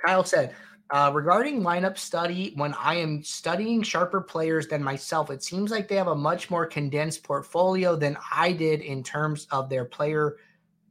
Kyle 0.06 0.24
said, 0.24 0.56
uh, 0.92 1.10
regarding 1.14 1.62
lineup 1.62 1.98
study, 1.98 2.52
when 2.56 2.74
I 2.74 2.96
am 2.96 3.24
studying 3.24 3.82
sharper 3.82 4.20
players 4.20 4.68
than 4.68 4.84
myself, 4.84 5.30
it 5.32 5.42
seems 5.42 5.72
like 5.72 5.88
they 5.88 5.96
have 5.96 6.08
a 6.08 6.16
much 6.16 6.50
more 6.50 6.66
condensed 6.66 7.24
portfolio 7.24 7.96
than 7.96 8.18
I 8.34 8.52
did 8.52 8.82
in 8.82 9.02
terms 9.02 9.48
of 9.52 9.70
their 9.70 9.86
player 9.86 10.38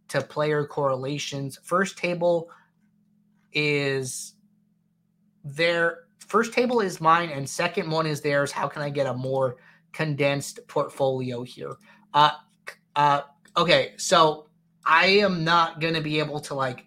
to 0.08 0.22
player 0.22 0.64
correlations. 0.64 1.58
First 1.62 1.98
table 1.98 2.50
is 3.52 4.34
their 5.44 6.04
first 6.18 6.54
table 6.54 6.80
is 6.80 6.98
mine, 7.00 7.28
and 7.28 7.48
second 7.48 7.90
one 7.90 8.06
is 8.06 8.22
theirs. 8.22 8.50
How 8.50 8.68
can 8.68 8.80
I 8.80 8.88
get 8.88 9.06
a 9.06 9.14
more 9.14 9.56
condensed 9.92 10.60
portfolio 10.66 11.42
here? 11.42 11.74
Uh, 12.14 12.30
uh, 12.96 13.22
okay, 13.54 13.92
so 13.98 14.48
I 14.86 15.06
am 15.06 15.44
not 15.44 15.78
going 15.78 15.94
to 15.94 16.00
be 16.00 16.18
able 16.20 16.40
to 16.40 16.54
like 16.54 16.86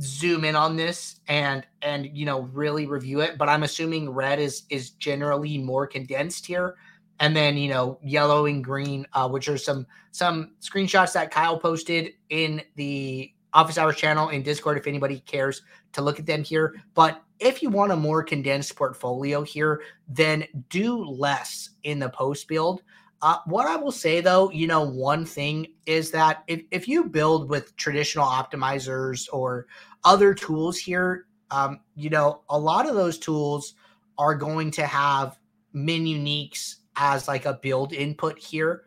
zoom 0.00 0.44
in 0.44 0.54
on 0.54 0.76
this 0.76 1.20
and 1.26 1.66
and 1.82 2.06
you 2.16 2.24
know 2.24 2.42
really 2.52 2.86
review 2.86 3.20
it 3.20 3.36
but 3.36 3.48
i'm 3.48 3.64
assuming 3.64 4.08
red 4.08 4.38
is 4.38 4.62
is 4.70 4.90
generally 4.90 5.58
more 5.58 5.86
condensed 5.86 6.46
here. 6.46 6.76
And 7.18 7.36
then 7.36 7.58
you 7.58 7.68
know 7.68 7.98
yellow 8.02 8.46
and 8.46 8.64
green 8.64 9.06
uh, 9.12 9.28
which 9.28 9.48
are 9.48 9.58
some 9.58 9.86
some 10.10 10.52
screenshots 10.60 11.12
that 11.12 11.30
kyle 11.30 11.58
posted 11.58 12.12
in 12.30 12.62
the 12.76 13.30
office 13.52 13.76
hours 13.76 13.96
channel 13.96 14.30
in 14.30 14.42
discord 14.42 14.78
if 14.78 14.86
anybody 14.86 15.20
cares 15.20 15.62
to 15.92 16.02
look 16.02 16.18
at 16.18 16.24
them 16.24 16.44
here. 16.44 16.76
But 16.94 17.22
if 17.38 17.62
you 17.62 17.68
want 17.68 17.92
a 17.92 17.96
more 17.96 18.22
condensed 18.22 18.74
portfolio 18.74 19.42
here 19.42 19.82
then 20.08 20.44
do 20.70 21.04
less 21.04 21.70
in 21.82 21.98
the 21.98 22.08
post 22.08 22.48
build 22.48 22.82
uh, 23.22 23.38
what 23.46 23.66
I 23.66 23.76
will 23.76 23.92
say 23.92 24.20
though, 24.20 24.50
you 24.50 24.66
know, 24.66 24.82
one 24.82 25.24
thing 25.24 25.66
is 25.86 26.10
that 26.12 26.42
if, 26.46 26.62
if 26.70 26.88
you 26.88 27.04
build 27.04 27.48
with 27.48 27.76
traditional 27.76 28.26
optimizers 28.26 29.28
or 29.32 29.66
other 30.04 30.32
tools 30.32 30.78
here, 30.78 31.26
um, 31.50 31.80
you 31.96 32.10
know, 32.10 32.42
a 32.48 32.58
lot 32.58 32.88
of 32.88 32.94
those 32.94 33.18
tools 33.18 33.74
are 34.18 34.34
going 34.34 34.70
to 34.70 34.86
have 34.86 35.38
min 35.72 36.04
uniques 36.04 36.76
as 36.96 37.28
like 37.28 37.44
a 37.44 37.54
build 37.54 37.92
input 37.92 38.38
here. 38.38 38.84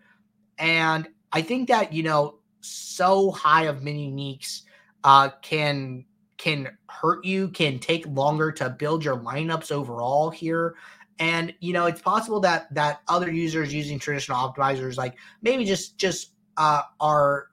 And 0.58 1.08
I 1.32 1.42
think 1.42 1.68
that, 1.70 1.94
you 1.94 2.04
know, 2.04 2.40
so 2.62 3.32
high 3.32 3.64
of 3.64 3.84
min 3.84 3.98
uniques 3.98 4.62
uh, 5.04 5.30
can 5.42 6.06
can 6.38 6.78
hurt 6.90 7.24
you, 7.24 7.48
can 7.50 7.80
take 7.80 8.06
longer 8.08 8.52
to 8.52 8.70
build 8.70 9.04
your 9.04 9.18
lineups 9.18 9.72
overall 9.72 10.30
here. 10.30 10.76
And 11.20 11.54
you 11.60 11.74
know, 11.74 11.86
it's 11.86 12.02
possible 12.02 12.40
that 12.42 12.74
that 12.74 13.02
other 13.08 13.32
users 13.32 13.74
using 13.74 14.00
traditional 14.00 14.38
optimizers, 14.38 14.98
like 14.98 15.16
maybe 15.42 15.66
just 15.66 15.98
just 15.98 16.32
uh, 16.58 16.82
are 17.00 17.50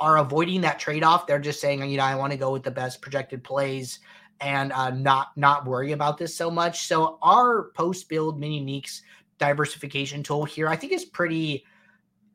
are 0.00 0.18
avoiding 0.18 0.62
that 0.62 0.78
trade 0.78 1.04
off. 1.04 1.26
They're 1.26 1.38
just 1.38 1.60
saying, 1.60 1.88
you 1.88 1.96
know, 1.98 2.04
I 2.04 2.14
want 2.14 2.32
to 2.32 2.38
go 2.38 2.50
with 2.52 2.62
the 2.62 2.70
best 2.70 3.02
projected 3.02 3.44
plays 3.44 4.00
and 4.40 4.72
uh, 4.72 4.90
not 4.90 5.28
not 5.36 5.66
worry 5.66 5.92
about 5.92 6.18
this 6.18 6.34
so 6.34 6.50
much. 6.50 6.86
So 6.86 7.18
our 7.22 7.70
post 7.74 8.08
build 8.08 8.40
mini 8.40 8.60
uniques 8.60 9.02
diversification 9.38 10.22
tool 10.22 10.44
here, 10.44 10.68
I 10.68 10.76
think 10.76 10.92
is 10.92 11.04
pretty 11.04 11.64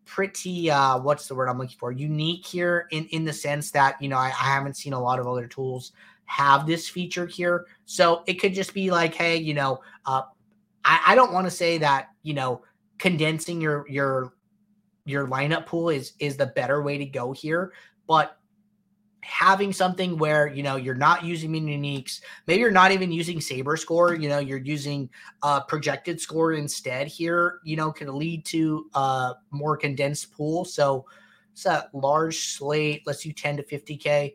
pretty 0.08 0.72
uh 0.72 0.98
what's 0.98 1.28
the 1.28 1.36
word 1.36 1.50
i'm 1.50 1.58
looking 1.58 1.78
for 1.78 1.92
unique 1.92 2.46
here 2.46 2.88
in 2.92 3.06
in 3.08 3.26
the 3.26 3.34
sense 3.34 3.72
that 3.72 4.02
you 4.02 4.08
know 4.08 4.16
I, 4.16 4.28
I 4.28 4.46
haven't 4.46 4.78
seen 4.78 4.94
a 4.94 5.00
lot 5.00 5.20
of 5.20 5.28
other 5.28 5.48
tools 5.48 5.92
have 6.28 6.68
this 6.68 6.88
feature 6.88 7.26
here. 7.26 7.66
So 7.86 8.24
it 8.28 8.36
could 8.36 8.54
just 8.54 8.74
be 8.74 8.92
like, 8.92 9.16
hey, 9.16 9.38
you 9.38 9.54
know, 9.54 9.80
uh, 10.06 10.22
I, 10.86 11.02
I 11.08 11.16
don't 11.16 11.34
want 11.34 11.48
to 11.48 11.52
say 11.52 11.78
that, 11.80 12.10
you 12.24 12.34
know, 12.34 12.62
condensing 13.00 13.60
your 13.60 13.86
your 13.90 14.34
your 15.06 15.28
lineup 15.28 15.66
pool 15.66 15.90
is 15.90 16.14
is 16.20 16.38
the 16.38 16.48
better 16.48 16.84
way 16.84 16.98
to 16.98 17.06
go 17.06 17.32
here, 17.32 17.74
but 18.08 18.38
having 19.22 19.74
something 19.74 20.18
where 20.18 20.48
you 20.48 20.64
know 20.64 20.78
you're 20.78 20.96
not 20.96 21.26
using 21.26 21.52
min 21.52 21.66
uniques 21.66 22.22
maybe 22.46 22.62
you're 22.62 22.72
not 22.72 22.92
even 22.92 23.12
using 23.12 23.42
saber 23.42 23.76
score 23.76 24.16
you 24.16 24.30
know 24.30 24.40
you're 24.40 24.58
using 24.58 25.10
uh 25.44 25.60
projected 25.60 26.22
score 26.22 26.54
instead 26.54 27.08
here 27.08 27.60
you 27.66 27.76
know 27.76 27.92
can 27.92 28.16
lead 28.18 28.46
to 28.46 28.90
a 28.94 29.34
more 29.52 29.76
condensed 29.76 30.32
pool 30.32 30.64
so 30.64 31.06
it's 31.52 31.66
a 31.66 31.90
large 31.92 32.38
slate 32.38 33.02
let's 33.06 33.22
do 33.22 33.34
10 33.34 33.58
to 33.58 33.64
50k 33.64 34.34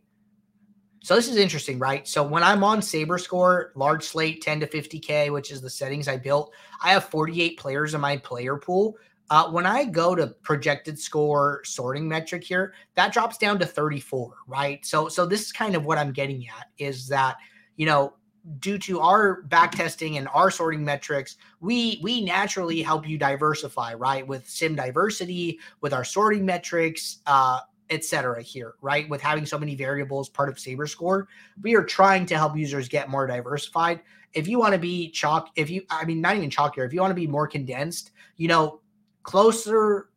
so 1.03 1.17
this 1.17 1.29
is 1.29 1.37
interesting, 1.37 1.79
right? 1.81 2.07
So 2.07 2.23
when 2.23 2.45
I'm 2.45 2.63
on 2.63 2.81
Saber 2.81 3.19
Score, 3.19 3.73
large 3.75 4.05
slate, 4.05 4.41
10 4.41 4.61
to 4.61 4.67
50K, 4.67 5.33
which 5.33 5.51
is 5.51 5.61
the 5.61 5.69
settings 5.69 6.07
I 6.07 6.17
built, 6.17 6.55
I 6.83 6.91
have 6.91 7.05
48 7.05 7.59
players 7.59 7.95
in 7.95 8.01
my 8.01 8.17
player 8.17 8.57
pool. 8.57 8.97
Uh, 9.29 9.51
when 9.51 9.67
I 9.67 9.85
go 9.85 10.15
to 10.15 10.29
projected 10.43 10.99
score 10.99 11.63
sorting 11.65 12.09
metric 12.09 12.45
here, 12.45 12.75
that 12.95 13.13
drops 13.13 13.37
down 13.39 13.59
to 13.59 13.67
34, 13.67 14.35
right? 14.47 14.85
So 14.85 15.09
so 15.09 15.27
this 15.27 15.41
is 15.41 15.53
kind 15.53 15.75
of 15.75 15.87
what 15.87 15.99
I'm 15.99 16.13
getting 16.13 16.47
at 16.49 16.69
is 16.79 17.09
that, 17.09 17.37
you 17.77 17.87
know, 17.87 18.15
due 18.59 18.79
to 18.79 19.01
our 19.01 19.43
back 19.43 19.73
testing 19.73 20.19
and 20.19 20.29
our 20.35 20.51
sorting 20.51 20.85
metrics, 20.85 21.37
we 21.61 21.99
we 22.03 22.23
naturally 22.23 22.83
help 22.83 23.09
you 23.09 23.17
diversify, 23.17 23.95
right? 23.95 24.27
With 24.27 24.49
sim 24.49 24.77
diversity, 24.77 25.59
with 25.81 25.95
our 25.95 26.05
sorting 26.05 26.45
metrics, 26.45 27.19
uh, 27.27 27.61
etc. 27.93 28.43
here, 28.43 28.75
right? 28.81 29.09
With 29.09 29.21
having 29.21 29.47
so 29.47 29.59
many 29.59 29.75
variables 29.75 30.29
part 30.29 30.49
of 30.49 30.59
Saber 30.59 30.87
Score, 30.87 31.29
we 31.61 31.77
are 31.77 31.85
trying 31.85 32.27
to 32.27 32.37
help 32.37 32.57
users 32.57 32.89
get 32.89 33.09
more 33.09 33.27
diversified. 33.27 34.01
If 34.33 34.49
you 34.49 34.59
want 34.59 34.73
to 34.73 34.79
be 34.79 35.11
chalk, 35.11 35.51
if 35.57 35.69
you, 35.69 35.83
I 35.91 36.05
mean, 36.05 36.21
not 36.21 36.37
even 36.37 36.51
chalkier, 36.51 36.87
if 36.87 36.93
you 36.93 37.01
want 37.01 37.11
to 37.11 37.15
be 37.15 37.27
more 37.27 37.47
condensed, 37.47 38.13
you 38.37 38.49
know, 38.49 38.81
closer, 39.23 40.09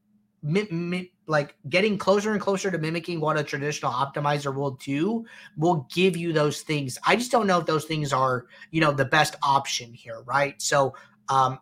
mi- 0.41 0.67
mi- 0.71 1.11
like 1.27 1.55
getting 1.69 1.97
closer 1.97 2.31
and 2.31 2.39
closer 2.39 2.71
to 2.71 2.77
mimicking 2.77 3.19
what 3.19 3.37
a 3.37 3.43
traditional 3.43 3.91
optimizer 3.91 4.55
will 4.55 4.71
do, 4.71 5.25
will 5.57 5.87
give 5.93 6.15
you 6.15 6.31
those 6.31 6.61
things. 6.61 6.97
I 7.05 7.15
just 7.15 7.31
don't 7.31 7.45
know 7.45 7.59
if 7.59 7.65
those 7.65 7.85
things 7.85 8.13
are, 8.13 8.45
you 8.71 8.79
know, 8.79 8.91
the 8.91 9.05
best 9.05 9.35
option 9.43 9.93
here, 9.93 10.21
right? 10.25 10.61
So, 10.61 10.93
um, 11.27 11.59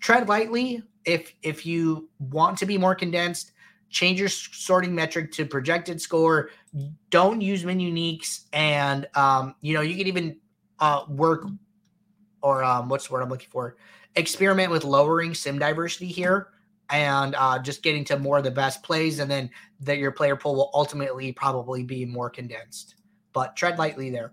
tread 0.00 0.28
lightly 0.28 0.82
if 1.04 1.32
if 1.42 1.64
you 1.64 2.08
want 2.18 2.58
to 2.58 2.66
be 2.66 2.76
more 2.76 2.94
condensed 2.94 3.52
change 3.94 4.18
your 4.18 4.28
sorting 4.28 4.94
metric 4.94 5.32
to 5.32 5.46
projected 5.46 6.00
score. 6.00 6.50
Don't 7.10 7.40
use 7.40 7.64
min 7.64 7.78
uniques, 7.78 8.46
and 8.52 9.06
um, 9.14 9.54
you 9.60 9.72
know 9.72 9.80
you 9.80 9.96
can 9.96 10.06
even 10.08 10.36
uh, 10.80 11.04
work 11.08 11.46
or 12.42 12.62
um, 12.62 12.90
what's 12.90 13.06
the 13.06 13.14
word 13.14 13.22
I'm 13.22 13.30
looking 13.30 13.48
for? 13.50 13.76
Experiment 14.16 14.70
with 14.70 14.84
lowering 14.84 15.32
sim 15.32 15.58
diversity 15.58 16.08
here 16.08 16.48
and 16.90 17.34
uh, 17.38 17.58
just 17.58 17.82
getting 17.82 18.04
to 18.04 18.18
more 18.18 18.38
of 18.38 18.44
the 18.44 18.50
best 18.50 18.82
plays, 18.82 19.18
and 19.18 19.30
then 19.30 19.48
that 19.80 19.96
your 19.96 20.10
player 20.10 20.36
pool 20.36 20.54
will 20.54 20.70
ultimately 20.74 21.32
probably 21.32 21.82
be 21.82 22.04
more 22.04 22.28
condensed. 22.28 22.96
But 23.32 23.56
tread 23.56 23.78
lightly 23.78 24.10
there. 24.10 24.32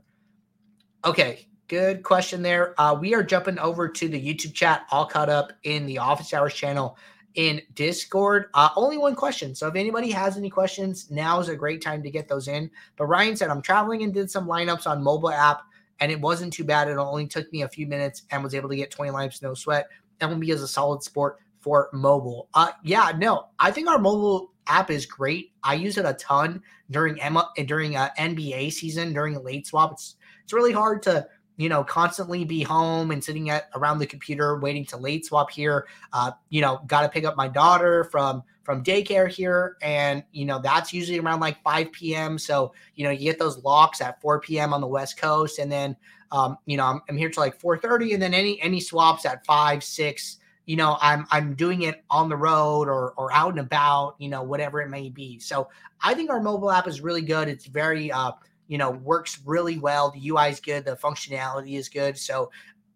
Okay, 1.06 1.47
good 1.69 2.04
question 2.04 2.41
there. 2.41 2.80
Uh, 2.80 2.93
we 2.93 3.15
are 3.15 3.24
jumping 3.24 3.58
over 3.60 3.88
to 3.88 4.10
the 4.10 4.21
YouTube 4.21 4.54
chat, 4.54 4.86
all 4.91 5.06
caught 5.06 5.30
up 5.30 5.54
in 5.63 5.86
the 5.86 6.00
Office 6.00 6.34
Hours 6.34 6.54
channel 6.54 6.97
in 7.35 7.61
Discord. 7.75 8.45
Uh, 8.53 8.69
only 8.75 8.97
one 8.97 9.15
question. 9.15 9.55
So 9.55 9.67
if 9.67 9.75
anybody 9.75 10.11
has 10.11 10.37
any 10.37 10.49
questions, 10.49 11.09
now 11.09 11.39
is 11.39 11.49
a 11.49 11.55
great 11.55 11.81
time 11.81 12.03
to 12.03 12.11
get 12.11 12.27
those 12.27 12.47
in. 12.47 12.69
But 12.97 13.05
Ryan 13.05 13.35
said, 13.35 13.49
I'm 13.49 13.61
traveling 13.61 14.03
and 14.03 14.13
did 14.13 14.29
some 14.29 14.47
lineups 14.47 14.87
on 14.87 15.03
mobile 15.03 15.31
app, 15.31 15.61
and 15.99 16.11
it 16.11 16.19
wasn't 16.19 16.53
too 16.53 16.63
bad. 16.63 16.87
It 16.87 16.97
only 16.97 17.27
took 17.27 17.51
me 17.51 17.63
a 17.63 17.69
few 17.69 17.87
minutes 17.87 18.23
and 18.31 18.43
was 18.43 18.55
able 18.55 18.69
to 18.69 18.75
get 18.75 18.91
20 18.91 19.11
lineups, 19.11 19.41
no 19.41 19.53
sweat. 19.53 19.87
MLB 20.19 20.49
is 20.49 20.61
a 20.61 20.67
solid 20.67 21.03
sport 21.03 21.39
for 21.61 21.89
mobile. 21.93 22.49
Uh, 22.53 22.71
yeah, 22.83 23.11
no, 23.17 23.47
I 23.59 23.71
think 23.71 23.87
our 23.87 23.99
mobile 23.99 24.51
app 24.67 24.89
is 24.91 25.05
great. 25.05 25.51
I 25.63 25.75
use 25.75 25.97
it 25.97 26.05
a 26.05 26.13
ton 26.13 26.61
during 26.89 27.15
MMA 27.15 27.67
during 27.67 27.95
uh, 27.95 28.09
NBA 28.17 28.71
season 28.73 29.13
during 29.13 29.41
late 29.43 29.67
swap. 29.67 29.93
It's 29.93 30.15
it's 30.43 30.53
really 30.53 30.71
hard 30.71 31.01
to 31.03 31.27
you 31.62 31.69
know, 31.69 31.84
constantly 31.84 32.43
be 32.43 32.63
home 32.63 33.12
and 33.12 33.24
sitting 33.24 33.52
at 33.52 33.69
around 33.76 34.00
the 34.00 34.08
computer 34.08 34.58
waiting 34.58 34.84
to 34.84 34.97
late 34.97 35.28
swap 35.28 35.52
here. 35.52 35.86
Uh, 36.12 36.32
you 36.50 36.60
know, 36.60 36.82
got 36.88 37.02
to 37.04 37.10
pick 37.10 37.24
up 37.24 37.38
my 37.38 37.47
daughter 37.47 38.04
from 38.06 38.41
from 38.63 38.84
daycare 38.84 39.30
here, 39.30 39.78
and 39.84 40.24
you 40.32 40.43
know 40.43 40.60
that's 40.60 40.91
usually 40.91 41.19
around 41.19 41.39
like 41.39 41.62
5 41.62 41.91
p.m. 41.91 42.39
So 42.39 42.74
you 42.95 43.04
know 43.04 43.12
you 43.12 43.26
get 43.26 43.38
those 43.38 43.63
locks 43.63 44.02
at 44.02 44.19
4 44.21 44.39
p.m. 44.39 44.74
on 44.74 44.82
the 44.82 44.88
West 44.88 45.21
Coast, 45.21 45.60
and 45.60 45.71
then 45.71 45.95
um, 46.32 46.58
you 46.65 46.78
know 46.78 46.86
I'm, 46.86 47.02
I'm 47.08 47.15
here 47.15 47.30
till 47.30 47.43
like 47.43 47.62
4:30, 47.62 48.15
and 48.15 48.21
then 48.24 48.34
any 48.34 48.60
any 48.60 48.80
swaps 48.80 49.28
at 49.28 49.45
five, 49.45 49.84
six. 49.84 50.38
You 50.65 50.78
know, 50.78 50.97
I'm 51.00 51.28
I'm 51.30 51.54
doing 51.54 51.84
it 51.84 52.04
on 52.10 52.28
the 52.28 52.38
road 52.38 52.88
or 52.88 53.13
or 53.17 53.32
out 53.34 53.52
and 53.52 53.60
about. 53.60 54.15
You 54.17 54.30
know, 54.30 54.41
whatever 54.41 54.82
it 54.82 54.89
may 54.89 55.10
be. 55.10 55.38
So 55.38 55.69
I 56.02 56.15
think 56.15 56.32
our 56.32 56.41
mobile 56.41 56.71
app 56.71 56.88
is 56.88 57.02
really 57.02 57.21
good. 57.21 57.47
It's 57.47 57.67
very 57.67 58.12
uh, 58.12 58.32
you 58.71 58.77
know, 58.77 58.89
works 58.89 59.41
really 59.45 59.77
well. 59.77 60.12
The 60.12 60.29
UI 60.29 60.47
is 60.47 60.62
good, 60.62 60.86
the 60.86 60.95
functionality 60.95 61.77
is 61.77 61.89
good. 61.89 62.17
So 62.17 62.51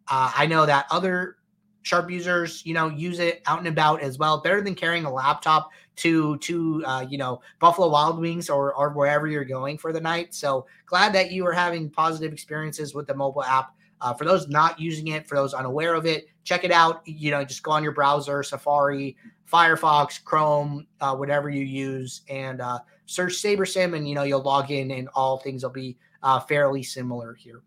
uh, 0.08 0.32
I 0.34 0.46
know 0.46 0.66
that 0.66 0.86
other 0.90 1.36
Sharp 1.82 2.10
users, 2.10 2.66
you 2.66 2.74
know, 2.74 2.88
use 2.88 3.20
it 3.20 3.44
out 3.46 3.60
and 3.60 3.68
about 3.68 4.02
as 4.02 4.18
well. 4.18 4.40
Better 4.40 4.62
than 4.62 4.74
carrying 4.74 5.04
a 5.04 5.12
laptop 5.12 5.70
to 5.98 6.38
to 6.38 6.82
uh, 6.86 7.06
you 7.08 7.18
know 7.18 7.42
Buffalo 7.60 7.90
Wild 7.90 8.20
Wings 8.20 8.50
or 8.50 8.74
or 8.74 8.92
wherever 8.92 9.28
you're 9.28 9.44
going 9.44 9.78
for 9.78 9.92
the 9.92 10.00
night. 10.00 10.34
So 10.34 10.66
glad 10.86 11.12
that 11.12 11.32
you 11.32 11.46
are 11.46 11.52
having 11.52 11.90
positive 11.90 12.32
experiences 12.32 12.96
with 12.96 13.06
the 13.06 13.14
mobile 13.14 13.44
app. 13.44 13.76
Uh, 14.00 14.14
for 14.14 14.24
those 14.24 14.48
not 14.48 14.80
using 14.80 15.08
it, 15.08 15.28
for 15.28 15.36
those 15.36 15.54
unaware 15.54 15.94
of 15.94 16.06
it, 16.06 16.28
check 16.46 16.64
it 16.64 16.72
out. 16.72 17.02
You 17.06 17.32
know, 17.32 17.44
just 17.44 17.64
go 17.64 17.72
on 17.72 17.84
your 17.84 17.92
browser, 17.92 18.44
Safari, 18.44 19.18
Firefox, 19.52 20.24
Chrome, 20.24 20.88
uh, 21.02 21.16
whatever 21.16 21.50
you 21.50 21.66
use, 21.66 22.22
and 22.30 22.62
uh, 22.62 22.80
search 23.06 23.34
SaberSim, 23.34 23.96
and 23.96 24.08
you 24.08 24.16
know 24.16 24.24
you'll 24.24 24.42
log 24.42 24.72
in, 24.72 24.92
and 24.92 25.10
all 25.16 25.38
things 25.38 25.64
will 25.64 25.72
be 25.72 25.98
uh, 26.24 26.40
fairly 26.40 26.84
similar 26.84 27.34
here. 27.34 27.62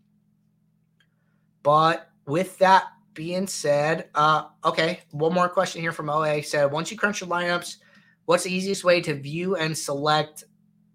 But 1.62 2.10
with 2.26 2.58
that 2.58 2.84
being 3.14 3.46
said, 3.46 4.08
uh, 4.14 4.44
okay, 4.64 5.00
one 5.10 5.34
more 5.34 5.48
question 5.48 5.80
here 5.80 5.92
from 5.92 6.08
OA 6.08 6.42
said, 6.42 6.70
once 6.70 6.90
you 6.90 6.96
crunch 6.96 7.20
your 7.20 7.28
lineups, 7.28 7.76
what's 8.26 8.44
the 8.44 8.52
easiest 8.52 8.84
way 8.84 9.00
to 9.00 9.14
view 9.14 9.56
and 9.56 9.76
select 9.76 10.44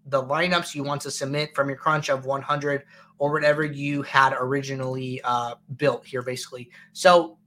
the 0.05 0.23
lineups 0.23 0.75
you 0.75 0.83
want 0.83 1.01
to 1.01 1.11
submit 1.11 1.53
from 1.55 1.67
your 1.67 1.77
crunch 1.77 2.09
of 2.09 2.25
100 2.25 2.83
or 3.17 3.31
whatever 3.31 3.63
you 3.63 4.01
had 4.03 4.33
originally 4.39 5.21
uh, 5.23 5.55
built 5.77 6.05
here, 6.05 6.21
basically. 6.21 6.69
So, 6.93 7.37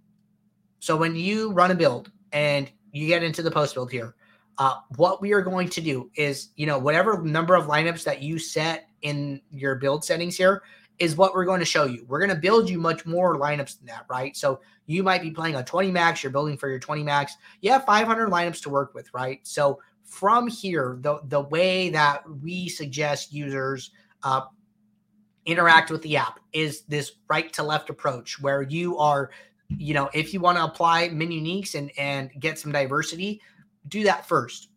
so 0.79 0.97
when 0.97 1.17
you 1.17 1.53
run 1.53 1.71
a 1.71 1.75
build 1.75 2.11
and 2.33 2.71
you 2.93 3.07
get 3.07 3.23
into 3.23 3.43
the 3.43 3.51
post 3.51 3.75
build 3.75 3.91
here, 3.91 4.15
uh, 4.59 4.77
what 4.97 5.21
we 5.21 5.33
are 5.33 5.43
going 5.43 5.69
to 5.69 5.81
do 5.81 6.11
is, 6.15 6.51
you 6.57 6.67
know, 6.67 6.79
whatever 6.79 7.23
number 7.23 7.55
of 7.55 7.67
lineups 7.67 8.05
that 8.05 8.23
you 8.23 8.39
set 8.39 8.89
in 9.03 9.41
your 9.51 9.75
build 9.75 10.05
settings 10.05 10.37
here 10.37 10.63
is 10.99 11.15
what 11.15 11.35
we're 11.35 11.45
going 11.45 11.61
to 11.61 11.67
show 11.67 11.85
you. 11.85 12.05
We're 12.09 12.21
going 12.21 12.31
to 12.31 12.41
build 12.41 12.71
you 12.71 12.79
much 12.79 13.05
more 13.05 13.39
lineups 13.39 13.79
than 13.79 13.87
that, 13.89 14.07
right? 14.09 14.35
So 14.35 14.61
you 14.87 15.03
might 15.03 15.21
be 15.21 15.31
playing 15.31 15.57
a 15.57 15.63
20 15.63 15.91
max, 15.91 16.23
you're 16.23 16.33
building 16.33 16.57
for 16.57 16.71
your 16.71 16.79
20 16.79 17.03
max. 17.03 17.37
You 17.61 17.71
have 17.73 17.85
500 17.85 18.31
lineups 18.31 18.63
to 18.63 18.71
work 18.71 18.95
with, 18.95 19.13
right? 19.13 19.41
So 19.43 19.81
from 20.05 20.47
here, 20.47 20.99
the 21.01 21.19
the 21.25 21.41
way 21.41 21.91
that 21.91 22.23
we 22.43 22.69
suggest 22.69 23.33
users 23.33 23.91
uh, 24.23 24.43
interact 25.45 25.91
with 25.91 26.03
the 26.03 26.17
app 26.17 26.41
is 26.53 26.83
this 26.83 27.13
right 27.29 27.53
to 27.53 27.63
left 27.63 27.91
approach 27.91 28.41
where 28.41 28.63
you 28.63 28.99
are 28.99 29.31
you 29.69 29.95
know 29.95 30.11
if 30.13 30.33
you 30.33 30.41
want 30.41 30.59
to 30.59 30.65
apply 30.65 31.09
min 31.09 31.29
uniques 31.29 31.75
and 31.75 31.91
and 31.99 32.31
get 32.41 32.59
some 32.59 32.73
diversity 32.73 33.41
do 33.89 34.05
that 34.05 34.27
first. 34.27 34.69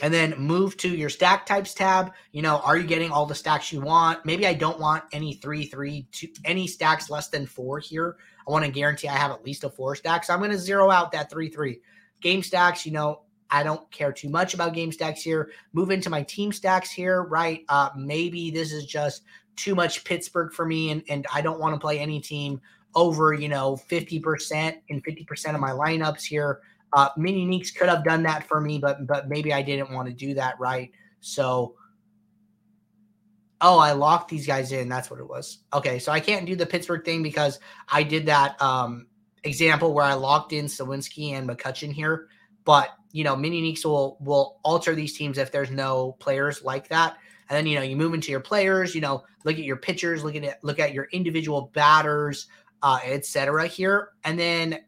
And 0.00 0.14
then 0.14 0.38
move 0.38 0.76
to 0.78 0.88
your 0.88 1.08
stack 1.08 1.44
types 1.44 1.74
tab. 1.74 2.12
You 2.30 2.42
know 2.42 2.58
are 2.58 2.76
you 2.76 2.86
getting 2.86 3.10
all 3.10 3.26
the 3.26 3.34
stacks 3.34 3.72
you 3.72 3.80
want? 3.80 4.24
Maybe 4.24 4.46
i 4.46 4.54
don't 4.54 4.78
want 4.78 5.02
any 5.12 5.34
three 5.34 5.66
three 5.66 6.06
two 6.12 6.28
any 6.44 6.68
stacks 6.68 7.10
less 7.10 7.28
than 7.28 7.46
four 7.46 7.80
here. 7.80 8.16
I 8.46 8.50
want 8.52 8.64
to 8.64 8.70
guarantee 8.70 9.08
i 9.08 9.16
have 9.16 9.32
at 9.32 9.44
least 9.44 9.64
a 9.64 9.70
four 9.70 9.96
stack. 9.96 10.22
So 10.22 10.32
i'm 10.32 10.38
going 10.38 10.52
to 10.52 10.58
zero 10.58 10.90
out 10.90 11.10
that 11.12 11.30
three 11.30 11.48
three. 11.48 11.80
Game 12.20 12.44
stacks 12.44 12.86
you 12.86 12.92
know 12.92 13.22
i 13.50 13.64
don't 13.64 13.90
care 13.90 14.12
too 14.12 14.28
much 14.28 14.54
about 14.54 14.72
game 14.72 14.92
stacks 14.92 15.22
here. 15.22 15.50
Move 15.72 15.90
into 15.90 16.10
my 16.10 16.22
team 16.22 16.52
stacks 16.52 16.90
here 16.92 17.24
right? 17.24 17.64
Uh 17.68 17.88
maybe 17.96 18.52
this 18.52 18.72
is 18.72 18.86
just 18.86 19.22
too 19.56 19.74
much 19.74 20.04
pittsburgh 20.04 20.52
for 20.52 20.64
me 20.64 20.92
and, 20.92 21.02
and 21.08 21.26
i 21.34 21.40
don't 21.40 21.58
want 21.58 21.74
to 21.74 21.80
play 21.80 21.98
any 21.98 22.20
team 22.20 22.60
over 22.94 23.32
you 23.32 23.48
know 23.48 23.76
50% 23.90 24.76
in 24.88 25.02
50% 25.02 25.54
of 25.54 25.60
my 25.60 25.70
lineups 25.70 26.22
here 26.24 26.60
uh, 26.92 27.08
Min 27.16 27.34
Uniques 27.34 27.74
could 27.74 27.88
have 27.88 28.04
done 28.04 28.22
that 28.24 28.46
for 28.48 28.60
me, 28.60 28.78
but 28.78 29.06
but 29.06 29.28
maybe 29.28 29.52
I 29.52 29.62
didn't 29.62 29.92
want 29.92 30.08
to 30.08 30.14
do 30.14 30.34
that 30.34 30.58
right. 30.58 30.90
So, 31.20 31.74
oh, 33.60 33.78
I 33.78 33.92
locked 33.92 34.30
these 34.30 34.46
guys 34.46 34.72
in. 34.72 34.88
That's 34.88 35.10
what 35.10 35.20
it 35.20 35.28
was. 35.28 35.58
Okay, 35.72 35.98
so 35.98 36.12
I 36.12 36.20
can't 36.20 36.46
do 36.46 36.56
the 36.56 36.66
Pittsburgh 36.66 37.04
thing 37.04 37.22
because 37.22 37.58
I 37.88 38.02
did 38.02 38.26
that 38.26 38.60
um, 38.62 39.06
example 39.44 39.92
where 39.92 40.04
I 40.04 40.14
locked 40.14 40.52
in 40.52 40.66
Suwinski 40.66 41.32
and 41.32 41.48
McCutchen 41.48 41.92
here. 41.92 42.28
But 42.64 42.90
you 43.12 43.24
know, 43.24 43.36
Mini 43.36 43.62
Uniques 43.62 43.84
will 43.84 44.16
will 44.20 44.60
alter 44.62 44.94
these 44.94 45.16
teams 45.16 45.38
if 45.38 45.52
there's 45.52 45.70
no 45.70 46.12
players 46.20 46.62
like 46.62 46.88
that. 46.88 47.18
And 47.50 47.56
then 47.56 47.66
you 47.66 47.76
know 47.76 47.82
you 47.82 47.96
move 47.96 48.14
into 48.14 48.30
your 48.30 48.40
players. 48.40 48.94
You 48.94 49.00
know, 49.02 49.24
look 49.44 49.56
at 49.56 49.64
your 49.64 49.76
pitchers, 49.76 50.24
look 50.24 50.36
at 50.36 50.44
it, 50.44 50.58
look 50.62 50.78
at 50.78 50.94
your 50.94 51.08
individual 51.12 51.70
batters, 51.74 52.46
uh, 52.82 52.98
etc. 53.04 53.66
Here, 53.66 54.10
and 54.24 54.38
then 54.38 54.80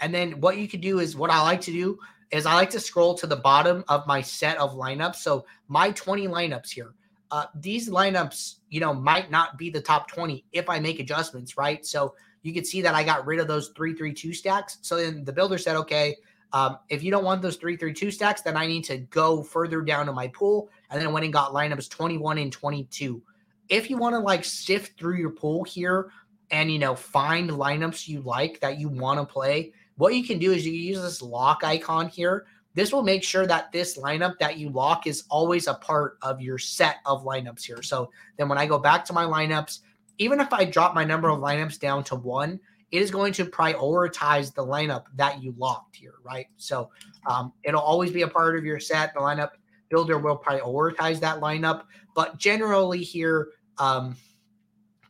and 0.00 0.14
then 0.14 0.40
what 0.40 0.58
you 0.58 0.68
could 0.68 0.80
do 0.80 1.00
is 1.00 1.16
what 1.16 1.30
I 1.30 1.42
like 1.42 1.60
to 1.62 1.72
do 1.72 1.98
is 2.30 2.46
I 2.46 2.54
like 2.54 2.70
to 2.70 2.80
scroll 2.80 3.14
to 3.16 3.26
the 3.26 3.36
bottom 3.36 3.84
of 3.88 4.06
my 4.06 4.20
set 4.20 4.58
of 4.58 4.74
lineups. 4.74 5.16
So 5.16 5.46
my 5.68 5.90
20 5.92 6.28
lineups 6.28 6.70
here. 6.70 6.94
Uh, 7.30 7.44
these 7.54 7.90
lineups, 7.90 8.56
you 8.70 8.80
know, 8.80 8.94
might 8.94 9.30
not 9.30 9.58
be 9.58 9.68
the 9.68 9.80
top 9.80 10.08
20 10.08 10.44
if 10.52 10.68
I 10.70 10.78
make 10.78 10.98
adjustments, 10.98 11.58
right? 11.58 11.84
So 11.84 12.14
you 12.42 12.54
can 12.54 12.64
see 12.64 12.80
that 12.82 12.94
I 12.94 13.02
got 13.04 13.26
rid 13.26 13.38
of 13.38 13.48
those 13.48 13.68
three 13.76 13.94
three 13.94 14.14
two 14.14 14.32
stacks. 14.32 14.78
So 14.82 14.96
then 14.96 15.24
the 15.24 15.32
builder 15.32 15.58
said, 15.58 15.76
okay, 15.76 16.16
um, 16.52 16.78
if 16.88 17.02
you 17.02 17.10
don't 17.10 17.24
want 17.24 17.42
those 17.42 17.56
three 17.56 17.76
three 17.76 17.92
two 17.92 18.10
stacks, 18.10 18.40
then 18.40 18.56
I 18.56 18.66
need 18.66 18.84
to 18.84 18.98
go 18.98 19.42
further 19.42 19.82
down 19.82 20.06
to 20.06 20.12
my 20.12 20.28
pool. 20.28 20.70
And 20.90 20.98
then 20.98 21.06
I 21.06 21.10
went 21.10 21.24
and 21.24 21.32
got 21.32 21.52
lineups 21.52 21.90
21 21.90 22.38
and 22.38 22.52
22. 22.52 23.22
If 23.68 23.90
you 23.90 23.98
want 23.98 24.14
to 24.14 24.20
like 24.20 24.44
sift 24.44 24.98
through 24.98 25.16
your 25.16 25.30
pool 25.30 25.64
here 25.64 26.10
and 26.50 26.72
you 26.72 26.78
know 26.78 26.94
find 26.94 27.50
lineups 27.50 28.08
you 28.08 28.22
like 28.22 28.60
that 28.60 28.78
you 28.78 28.88
want 28.88 29.20
to 29.20 29.30
play, 29.30 29.72
what 29.98 30.14
you 30.14 30.24
can 30.24 30.38
do 30.38 30.52
is 30.52 30.66
you 30.66 30.72
use 30.72 31.02
this 31.02 31.20
lock 31.20 31.62
icon 31.64 32.08
here. 32.08 32.46
This 32.74 32.92
will 32.92 33.02
make 33.02 33.24
sure 33.24 33.46
that 33.46 33.72
this 33.72 33.98
lineup 33.98 34.38
that 34.38 34.56
you 34.56 34.70
lock 34.70 35.06
is 35.06 35.24
always 35.28 35.66
a 35.66 35.74
part 35.74 36.18
of 36.22 36.40
your 36.40 36.58
set 36.58 36.98
of 37.04 37.24
lineups 37.24 37.64
here. 37.64 37.82
So 37.82 38.10
then 38.36 38.48
when 38.48 38.58
I 38.58 38.66
go 38.66 38.78
back 38.78 39.04
to 39.06 39.12
my 39.12 39.24
lineups, 39.24 39.80
even 40.18 40.40
if 40.40 40.52
I 40.52 40.64
drop 40.64 40.94
my 40.94 41.04
number 41.04 41.28
of 41.28 41.40
lineups 41.40 41.80
down 41.80 42.04
to 42.04 42.14
one, 42.14 42.60
it 42.90 43.02
is 43.02 43.10
going 43.10 43.32
to 43.34 43.44
prioritize 43.44 44.54
the 44.54 44.64
lineup 44.64 45.04
that 45.16 45.42
you 45.42 45.54
locked 45.58 45.96
here, 45.96 46.14
right? 46.24 46.46
So 46.56 46.90
um, 47.26 47.52
it'll 47.64 47.80
always 47.80 48.12
be 48.12 48.22
a 48.22 48.28
part 48.28 48.56
of 48.56 48.64
your 48.64 48.80
set. 48.80 49.14
The 49.14 49.20
lineup 49.20 49.50
builder 49.88 50.18
will 50.18 50.38
prioritize 50.38 51.20
that 51.20 51.40
lineup. 51.40 51.84
But 52.14 52.38
generally, 52.38 53.02
here, 53.02 53.48
um, 53.78 54.16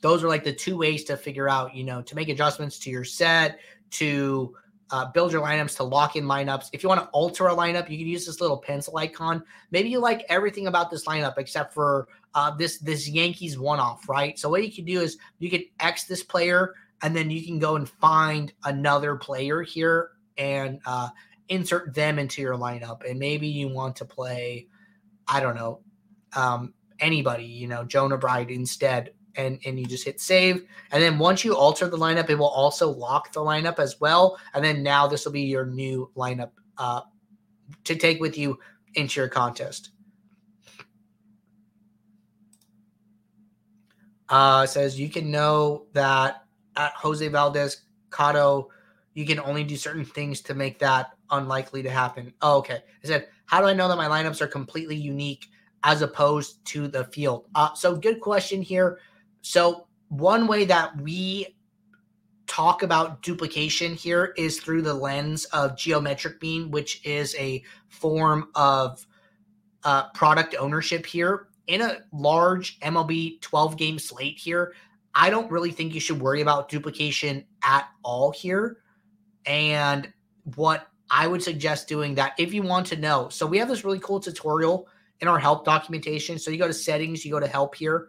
those 0.01 0.25
are 0.25 0.29
like 0.29 0.45
the 0.45 0.53
two 0.53 0.77
ways 0.77 1.05
to 1.05 1.17
figure 1.17 1.49
out, 1.49 1.75
you 1.75 1.85
know, 1.85 2.03
to 2.03 2.15
make 2.15 2.29
adjustments 2.29 2.79
to 2.81 2.91
your 2.91 3.05
set, 3.05 3.61
to 3.91 4.55
uh, 4.91 5.07
build 5.07 5.33
your 5.33 5.43
lineups 5.43 5.77
to 5.77 5.85
lock 5.85 6.17
in 6.17 6.25
lineups. 6.25 6.71
If 6.73 6.83
you 6.83 6.89
want 6.89 7.03
to 7.03 7.09
alter 7.09 7.49
a 7.49 7.55
lineup, 7.55 7.91
you 7.91 7.99
can 7.99 8.07
use 8.07 8.25
this 8.27 8.41
little 8.41 8.57
pencil 8.57 8.97
icon. 8.97 9.43
Maybe 9.71 9.89
you 9.89 9.99
like 9.99 10.25
everything 10.29 10.67
about 10.67 10.91
this 10.91 11.05
lineup 11.05 11.35
except 11.37 11.75
for 11.75 12.09
uh, 12.35 12.55
this 12.57 12.79
this 12.79 13.09
Yankees 13.09 13.59
one 13.59 13.81
off, 13.81 14.09
right? 14.09 14.39
So 14.39 14.49
what 14.49 14.65
you 14.65 14.73
can 14.73 14.85
do 14.85 15.01
is 15.01 15.19
you 15.39 15.51
can 15.51 15.65
X 15.81 16.05
this 16.05 16.23
player, 16.23 16.75
and 17.03 17.15
then 17.15 17.31
you 17.31 17.45
can 17.45 17.59
go 17.59 17.77
and 17.77 17.89
find 17.89 18.53
another 18.65 19.17
player 19.17 19.63
here 19.63 20.11
and 20.37 20.81
uh, 20.87 21.09
insert 21.49 21.95
them 21.95 22.19
into 22.19 22.41
your 22.41 22.55
lineup. 22.55 23.09
And 23.09 23.19
maybe 23.19 23.49
you 23.49 23.69
want 23.69 23.97
to 23.97 24.05
play, 24.05 24.69
I 25.27 25.41
don't 25.41 25.57
know, 25.57 25.81
um, 26.35 26.75
anybody, 27.01 27.45
you 27.45 27.67
know, 27.67 27.85
Jonah 27.85 28.19
Bride 28.19 28.51
instead 28.51 29.13
and 29.39 29.59
and 29.65 29.79
you 29.81 29.87
just 29.87 30.05
hit 30.05 30.21
save. 30.21 30.67
And 30.91 31.03
then 31.03 31.19
once 31.19 31.45
you 31.45 31.57
alter 31.57 31.89
the 31.89 31.97
lineup, 31.97 32.29
it 32.29 32.35
will 32.35 32.49
also 32.49 32.91
lock 32.91 33.33
the 33.33 33.41
lineup 33.41 33.79
as 33.79 33.99
well. 34.01 34.39
And 34.53 34.63
then 34.63 34.83
now 34.83 35.07
this 35.07 35.25
will 35.25 35.33
be 35.33 35.43
your 35.43 35.65
new 35.65 36.11
lineup 36.15 36.51
uh, 36.77 37.03
to 37.85 37.97
take 37.97 38.21
with 38.21 38.37
you 38.37 38.59
into 38.95 39.21
your 39.21 39.29
contest. 39.29 39.91
Uh, 44.29 44.67
says 44.67 45.01
you 45.01 45.09
can 45.09 45.31
know 45.31 45.87
that 45.95 46.45
at 46.77 46.93
Jose 46.93 47.27
Valdez 47.29 47.85
Cotto, 48.11 48.69
you 49.15 49.25
can 49.25 49.41
only 49.41 49.65
do 49.65 49.77
certain 49.77 50.05
things 50.05 50.41
to 50.43 50.55
make 50.55 50.79
that 50.79 51.13
unlikely 51.31 51.83
to 51.83 51.91
happen. 51.91 52.33
Oh, 52.43 52.59
okay. 52.59 52.83
I 53.03 53.07
said, 53.07 53.29
how 53.47 53.61
do 53.61 53.67
I 53.67 53.73
know 53.73 53.89
that 53.89 53.97
my 53.97 54.07
lineups 54.07 54.41
are 54.41 54.47
completely 54.47 54.97
unique 54.97 55.47
as 55.83 56.03
opposed 56.03 56.65
to 56.67 56.89
the 56.89 57.05
field? 57.05 57.47
Uh, 57.55 57.73
so 57.75 57.97
good 57.97 58.21
question 58.21 58.61
here. 58.61 58.99
So, 59.43 59.87
one 60.09 60.47
way 60.47 60.65
that 60.65 60.97
we 61.01 61.55
talk 62.47 62.83
about 62.83 63.23
duplication 63.23 63.95
here 63.95 64.33
is 64.37 64.59
through 64.59 64.83
the 64.83 64.95
lens 64.95 65.45
of 65.47 65.77
geometric 65.77 66.41
mean, 66.41 66.71
which 66.71 67.05
is 67.05 67.37
a 67.37 67.63
form 67.89 68.49
of 68.55 69.07
uh, 69.85 70.09
product 70.11 70.57
ownership 70.59 71.07
here. 71.07 71.49
In 71.67 71.83
a 71.83 71.99
large 72.13 72.81
MLB 72.81 73.41
12 73.43 73.77
game 73.77 73.99
slate 73.99 74.39
here, 74.39 74.73
I 75.15 75.29
don't 75.29 75.51
really 75.51 75.71
think 75.71 75.95
you 75.95 76.01
should 76.01 76.21
worry 76.21 76.41
about 76.41 76.69
duplication 76.69 77.45
at 77.63 77.89
all 78.03 78.31
here. 78.31 78.79
And 79.45 80.11
what 80.57 80.89
I 81.11 81.27
would 81.27 81.43
suggest 81.43 81.89
doing 81.89 82.15
that 82.15 82.33
if 82.39 82.53
you 82.53 82.63
want 82.63 82.87
to 82.89 82.97
know. 82.97 83.29
So 83.29 83.47
we 83.47 83.59
have 83.59 83.69
this 83.69 83.85
really 83.85 83.99
cool 84.01 84.21
tutorial 84.21 84.89
in 85.21 85.29
our 85.29 85.39
help 85.39 85.65
documentation. 85.65 86.39
So 86.39 86.51
you 86.51 86.59
go 86.59 86.67
to 86.67 86.75
settings, 86.75 87.25
you 87.25 87.31
go 87.31 87.41
to 87.41 87.47
help 87.47 87.75
here, 87.75 88.09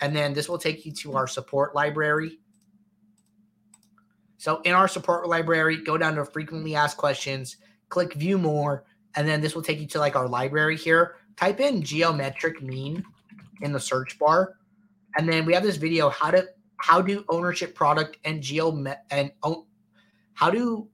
and 0.00 0.14
then 0.14 0.32
this 0.32 0.48
will 0.48 0.58
take 0.58 0.84
you 0.84 0.92
to 0.92 1.14
our 1.14 1.26
support 1.26 1.74
library. 1.74 2.38
So 4.38 4.60
in 4.62 4.72
our 4.72 4.88
support 4.88 5.28
library, 5.28 5.78
go 5.78 5.96
down 5.96 6.14
to 6.16 6.24
frequently 6.24 6.74
asked 6.74 6.96
questions, 6.96 7.56
click 7.88 8.14
view 8.14 8.38
more, 8.38 8.84
and 9.14 9.26
then 9.26 9.40
this 9.40 9.54
will 9.54 9.62
take 9.62 9.80
you 9.80 9.86
to 9.88 9.98
like 9.98 10.14
our 10.14 10.28
library 10.28 10.76
here. 10.76 11.16
Type 11.36 11.60
in 11.60 11.82
geometric 11.82 12.62
mean 12.62 13.04
in 13.62 13.72
the 13.72 13.80
search 13.80 14.18
bar. 14.18 14.56
And 15.16 15.28
then 15.28 15.46
we 15.46 15.54
have 15.54 15.62
this 15.62 15.76
video 15.76 16.10
how 16.10 16.30
to 16.30 16.46
how 16.78 17.00
do 17.00 17.24
ownership 17.30 17.74
product 17.74 18.18
and 18.24 18.42
geo 18.42 18.70
and 19.10 19.32
how 20.34 20.50
do 20.50 20.88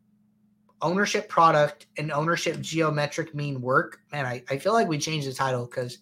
ownership 0.81 1.29
product 1.29 1.87
and 1.97 2.13
ownership 2.13 2.61
geometric 2.61 3.35
mean 3.35 3.61
work? 3.61 4.01
Man, 4.13 4.25
I, 4.25 4.43
I 4.49 4.59
feel 4.59 4.73
like 4.73 4.89
we 4.89 4.99
changed 4.99 5.29
the 5.29 5.33
title 5.33 5.67
because 5.67 5.99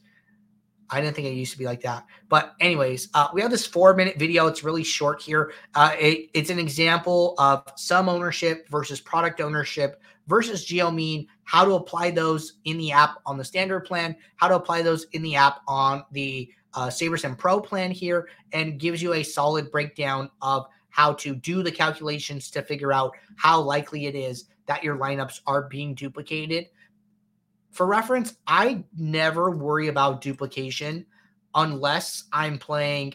I 0.90 1.00
didn't 1.00 1.14
think 1.16 1.28
it 1.28 1.34
used 1.34 1.52
to 1.52 1.58
be 1.58 1.64
like 1.64 1.82
that. 1.82 2.04
But 2.28 2.54
anyways, 2.60 3.08
uh, 3.14 3.28
we 3.32 3.40
have 3.42 3.50
this 3.50 3.66
four 3.66 3.94
minute 3.94 4.18
video. 4.18 4.46
It's 4.46 4.64
really 4.64 4.84
short 4.84 5.22
here. 5.22 5.52
Uh, 5.74 5.94
it, 5.98 6.30
it's 6.34 6.50
an 6.50 6.58
example 6.58 7.34
of 7.38 7.64
some 7.76 8.08
ownership 8.08 8.68
versus 8.68 9.00
product 9.00 9.40
ownership 9.40 10.02
versus 10.26 10.64
geo 10.64 10.90
mean, 10.90 11.26
how 11.44 11.64
to 11.64 11.72
apply 11.72 12.10
those 12.10 12.54
in 12.64 12.78
the 12.78 12.92
app 12.92 13.16
on 13.26 13.36
the 13.36 13.44
standard 13.44 13.80
plan, 13.80 14.14
how 14.36 14.48
to 14.48 14.54
apply 14.54 14.82
those 14.82 15.06
in 15.12 15.22
the 15.22 15.34
app 15.34 15.60
on 15.66 16.04
the 16.12 16.48
uh, 16.74 16.86
SaberSim 16.86 17.36
Pro 17.36 17.60
plan 17.60 17.90
here, 17.90 18.28
and 18.52 18.78
gives 18.78 19.02
you 19.02 19.14
a 19.14 19.22
solid 19.22 19.70
breakdown 19.70 20.30
of 20.40 20.66
how 20.90 21.12
to 21.14 21.34
do 21.34 21.62
the 21.62 21.72
calculations 21.72 22.50
to 22.50 22.62
figure 22.62 22.92
out 22.92 23.12
how 23.36 23.60
likely 23.60 24.06
it 24.06 24.14
is 24.14 24.46
that 24.66 24.84
your 24.84 24.96
lineups 24.96 25.40
are 25.46 25.62
being 25.62 25.94
duplicated. 25.94 26.66
For 27.70 27.86
reference, 27.86 28.36
I 28.46 28.84
never 28.96 29.50
worry 29.50 29.88
about 29.88 30.20
duplication 30.20 31.06
unless 31.54 32.24
I'm 32.32 32.58
playing 32.58 33.14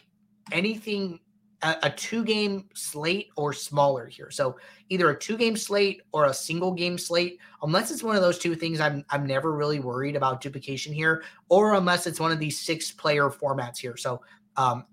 anything 0.52 1.20
a, 1.62 1.76
a 1.84 1.90
two 1.90 2.24
game 2.24 2.68
slate 2.74 3.28
or 3.36 3.52
smaller 3.52 4.06
here. 4.06 4.30
So 4.30 4.56
either 4.88 5.10
a 5.10 5.18
two 5.18 5.36
game 5.36 5.56
slate 5.56 6.02
or 6.12 6.26
a 6.26 6.34
single 6.34 6.72
game 6.72 6.98
slate, 6.98 7.38
unless 7.62 7.90
it's 7.90 8.02
one 8.02 8.16
of 8.16 8.22
those 8.22 8.38
two 8.38 8.54
things, 8.54 8.80
I'm 8.80 9.04
I'm 9.10 9.26
never 9.26 9.52
really 9.52 9.80
worried 9.80 10.16
about 10.16 10.40
duplication 10.40 10.92
here, 10.92 11.22
or 11.48 11.74
unless 11.74 12.06
it's 12.06 12.20
one 12.20 12.32
of 12.32 12.38
these 12.38 12.60
six 12.60 12.90
player 12.90 13.30
formats 13.30 13.78
here. 13.78 13.96
So 13.96 14.20
um, 14.56 14.84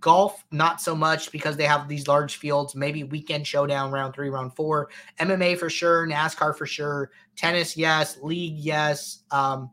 golf 0.00 0.44
not 0.50 0.80
so 0.80 0.94
much 0.94 1.30
because 1.32 1.56
they 1.56 1.64
have 1.64 1.88
these 1.88 2.08
large 2.08 2.36
fields. 2.36 2.74
Maybe 2.74 3.04
weekend 3.04 3.46
showdown 3.46 3.90
round 3.90 4.14
three 4.14 4.30
round 4.30 4.54
four. 4.54 4.88
Mma 5.20 5.58
for 5.58 5.70
sure 5.70 6.06
nascar 6.06 6.56
for 6.56 6.66
sure. 6.66 7.10
Tennis 7.36 7.76
yes. 7.76 8.18
League 8.22 8.58
yes. 8.58 9.24
Um 9.30 9.70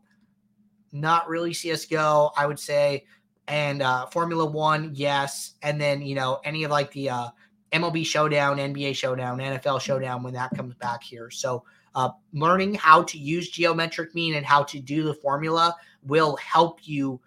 not 0.92 1.28
really 1.28 1.52
csgo 1.52 2.32
i 2.36 2.46
would 2.46 2.58
say. 2.58 3.04
And 3.48 3.82
uh, 3.82 4.06
Formula 4.06 4.46
One, 4.46 4.92
yes, 4.94 5.54
and 5.62 5.80
then 5.80 6.02
you 6.02 6.14
know 6.14 6.40
any 6.44 6.62
of 6.62 6.70
like 6.70 6.92
the 6.92 7.10
uh, 7.10 7.28
MLB 7.72 8.06
Showdown, 8.06 8.58
NBA 8.58 8.94
Showdown, 8.94 9.38
NFL 9.38 9.80
Showdown 9.80 10.22
when 10.22 10.34
that 10.34 10.50
comes 10.56 10.74
back 10.76 11.02
here. 11.02 11.30
So 11.30 11.64
uh, 11.94 12.10
learning 12.32 12.74
how 12.74 13.02
to 13.04 13.18
use 13.18 13.50
geometric 13.50 14.14
mean 14.14 14.34
and 14.34 14.46
how 14.46 14.62
to 14.64 14.78
do 14.78 15.02
the 15.02 15.14
formula 15.14 15.74
will 16.02 16.36
help 16.36 16.86
you 16.86 17.20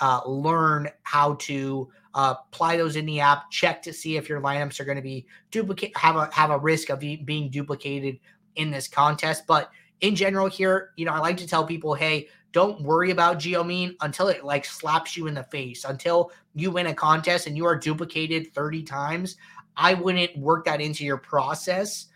uh, 0.00 0.20
learn 0.26 0.88
how 1.02 1.34
to 1.34 1.88
uh, 2.18 2.34
apply 2.48 2.76
those 2.76 2.96
in 2.96 3.06
the 3.06 3.20
app. 3.20 3.48
Check 3.48 3.80
to 3.82 3.92
see 3.92 4.16
if 4.16 4.28
your 4.28 4.40
lineups 4.40 4.80
are 4.80 4.84
going 4.84 4.96
to 4.96 5.02
be 5.02 5.24
duplicate 5.52 5.96
have 5.96 6.16
a 6.16 6.28
have 6.34 6.50
a 6.50 6.58
risk 6.58 6.90
of 6.90 6.98
being 6.98 7.48
duplicated 7.48 8.18
in 8.56 8.72
this 8.72 8.88
contest. 8.88 9.46
But 9.46 9.70
in 10.00 10.16
general, 10.16 10.48
here, 10.48 10.90
you 10.96 11.06
know, 11.06 11.12
I 11.12 11.20
like 11.20 11.36
to 11.36 11.46
tell 11.46 11.64
people, 11.64 11.94
hey, 11.94 12.26
don't 12.50 12.82
worry 12.82 13.12
about 13.12 13.38
geomean 13.38 13.94
until 14.00 14.26
it 14.26 14.44
like 14.44 14.64
slaps 14.64 15.16
you 15.16 15.28
in 15.28 15.34
the 15.34 15.44
face. 15.44 15.84
Until 15.84 16.32
you 16.56 16.72
win 16.72 16.88
a 16.88 16.94
contest 16.94 17.46
and 17.46 17.56
you 17.56 17.64
are 17.66 17.76
duplicated 17.76 18.52
30 18.52 18.82
times, 18.82 19.36
I 19.76 19.94
wouldn't 19.94 20.36
work 20.36 20.64
that 20.64 20.80
into 20.80 21.04
your 21.04 21.18
process 21.18 22.06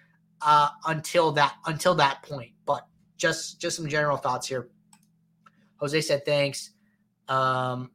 uh, 0.41 0.71
until 0.87 1.31
that 1.33 1.55
until 1.67 1.95
that 1.95 2.25
point. 2.25 2.51
But 2.67 2.89
just 3.19 3.61
just 3.61 3.77
some 3.77 3.87
general 3.87 4.17
thoughts 4.17 4.49
here. 4.49 4.69
Jose 5.77 6.01
said 6.01 6.25
thanks. 6.25 6.71
Um, 7.29 7.93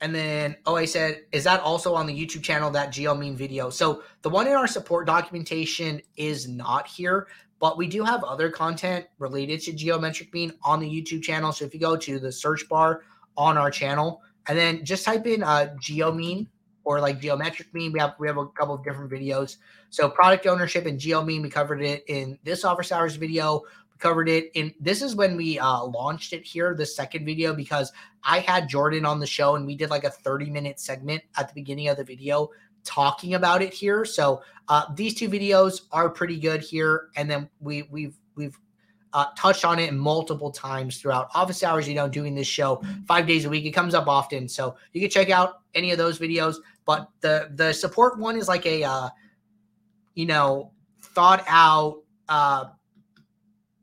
and 0.00 0.14
then 0.14 0.56
OA 0.66 0.86
said, 0.86 1.22
is 1.32 1.44
that 1.44 1.60
also 1.60 1.94
on 1.94 2.06
the 2.06 2.14
YouTube 2.14 2.42
channel, 2.42 2.70
that 2.70 2.92
geomean 2.92 3.36
video? 3.36 3.68
So 3.68 4.02
the 4.22 4.28
one 4.28 4.46
in 4.46 4.54
our 4.54 4.68
support 4.68 5.06
documentation 5.06 6.00
is 6.16 6.46
not 6.46 6.86
here, 6.86 7.26
but 7.58 7.76
we 7.76 7.88
do 7.88 8.04
have 8.04 8.22
other 8.22 8.50
content 8.50 9.06
related 9.18 9.60
to 9.62 9.72
geometric 9.72 10.32
mean 10.32 10.52
on 10.62 10.78
the 10.78 10.88
YouTube 10.88 11.22
channel. 11.22 11.52
So 11.52 11.64
if 11.64 11.74
you 11.74 11.80
go 11.80 11.96
to 11.96 12.18
the 12.20 12.30
search 12.30 12.68
bar 12.68 13.02
on 13.36 13.58
our 13.58 13.70
channel 13.70 14.22
and 14.46 14.56
then 14.56 14.84
just 14.84 15.04
type 15.04 15.26
in 15.26 15.42
uh, 15.42 15.74
geo 15.80 16.12
mean 16.12 16.48
or 16.84 17.00
like 17.00 17.20
geometric 17.20 17.74
mean, 17.74 17.92
we 17.92 17.98
have 17.98 18.14
we 18.18 18.28
have 18.28 18.38
a 18.38 18.46
couple 18.46 18.74
of 18.74 18.84
different 18.84 19.10
videos. 19.10 19.56
So 19.90 20.08
product 20.08 20.46
ownership 20.46 20.86
and 20.86 20.98
geo 20.98 21.22
mean, 21.22 21.42
we 21.42 21.50
covered 21.50 21.82
it 21.82 22.04
in 22.06 22.38
this 22.44 22.64
office 22.64 22.92
hours 22.92 23.16
video. 23.16 23.62
Covered 23.98 24.28
it 24.28 24.50
in 24.54 24.72
this 24.78 25.02
is 25.02 25.16
when 25.16 25.36
we 25.36 25.58
uh, 25.58 25.84
launched 25.84 26.32
it 26.32 26.44
here, 26.44 26.74
the 26.74 26.86
second 26.86 27.24
video, 27.24 27.54
because 27.54 27.92
I 28.22 28.40
had 28.40 28.68
Jordan 28.68 29.04
on 29.04 29.18
the 29.18 29.26
show 29.26 29.56
and 29.56 29.66
we 29.66 29.74
did 29.74 29.90
like 29.90 30.04
a 30.04 30.10
30 30.10 30.50
minute 30.50 30.78
segment 30.78 31.22
at 31.36 31.48
the 31.48 31.54
beginning 31.54 31.88
of 31.88 31.96
the 31.96 32.04
video 32.04 32.50
talking 32.84 33.34
about 33.34 33.62
it 33.62 33.72
here. 33.72 34.04
So 34.04 34.42
uh, 34.68 34.84
these 34.94 35.14
two 35.14 35.28
videos 35.28 35.82
are 35.92 36.08
pretty 36.08 36.38
good 36.38 36.62
here, 36.62 37.08
and 37.16 37.30
then 37.30 37.48
we 37.60 37.82
we've 37.82 38.16
we've 38.34 38.58
uh, 39.12 39.26
touched 39.36 39.64
on 39.64 39.78
it 39.78 39.92
multiple 39.94 40.50
times 40.50 40.98
throughout 40.98 41.28
office 41.34 41.62
hours. 41.62 41.88
You 41.88 41.94
know, 41.94 42.08
doing 42.08 42.34
this 42.34 42.46
show 42.46 42.82
five 43.06 43.26
days 43.26 43.44
a 43.44 43.50
week. 43.50 43.64
It 43.64 43.72
comes 43.72 43.94
up 43.94 44.08
often, 44.08 44.48
so 44.48 44.76
you 44.92 45.00
can 45.00 45.10
check 45.10 45.30
out 45.30 45.60
any 45.74 45.90
of 45.92 45.98
those 45.98 46.18
videos. 46.18 46.56
But 46.84 47.08
the 47.20 47.50
the 47.54 47.72
support 47.72 48.18
one 48.18 48.36
is 48.36 48.48
like 48.48 48.66
a 48.66 48.84
uh, 48.84 49.08
you 50.14 50.26
know 50.26 50.72
thought 51.02 51.44
out 51.46 52.02
uh, 52.28 52.66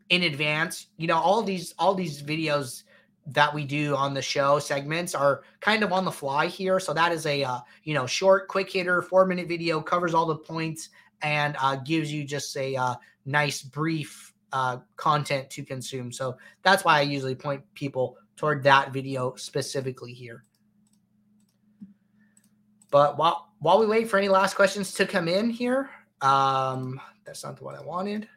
in 0.10 0.24
advance. 0.24 0.88
You 0.98 1.08
know, 1.08 1.18
all 1.18 1.42
these 1.42 1.74
all 1.78 1.96
these 1.96 2.22
videos 2.22 2.84
that 3.28 3.54
we 3.54 3.66
do 3.66 3.96
on 3.96 4.14
the 4.14 4.22
show 4.22 4.60
segments 4.60 5.16
are 5.16 5.42
kind 5.60 5.84
of 5.84 5.92
on 5.92 6.06
the 6.06 6.12
fly 6.12 6.46
here. 6.46 6.80
So 6.80 6.94
that 6.94 7.12
is 7.12 7.26
a 7.26 7.44
uh, 7.44 7.60
you 7.84 7.94
know 7.94 8.06
short, 8.06 8.48
quick 8.48 8.72
hitter, 8.72 9.02
four 9.02 9.26
minute 9.26 9.48
video 9.48 9.82
covers 9.82 10.14
all 10.14 10.26
the 10.26 10.36
points 10.36 10.90
and 11.22 11.56
uh, 11.62 11.78
gives 11.78 12.12
you 12.12 12.24
just 12.24 12.56
a 12.58 12.76
uh, 12.76 12.96
nice 13.26 13.62
brief 13.62 14.34
uh, 14.54 14.78
content 14.96 15.50
to 15.50 15.64
consume. 15.64 16.12
So 16.12 16.38
that's 16.62 16.84
why 16.86 17.00
I 17.00 17.02
usually 17.02 17.36
point 17.36 17.64
people 17.74 18.18
toward 18.36 18.64
that 18.64 18.94
video 18.94 19.34
specifically 19.36 20.14
here. 20.14 20.44
But 22.92 23.18
while 23.18 23.54
while 23.60 23.80
we 23.80 23.88
wait 23.88 24.10
for 24.10 24.18
any 24.18 24.30
last 24.30 24.54
questions 24.56 24.94
to 24.94 25.08
come 25.08 25.28
in 25.28 25.50
here, 25.50 25.90
um, 26.22 27.02
that's 27.26 27.44
not 27.44 27.58
the 27.58 27.64
one 27.64 27.76
I 27.76 27.82
wanted. 27.82 28.28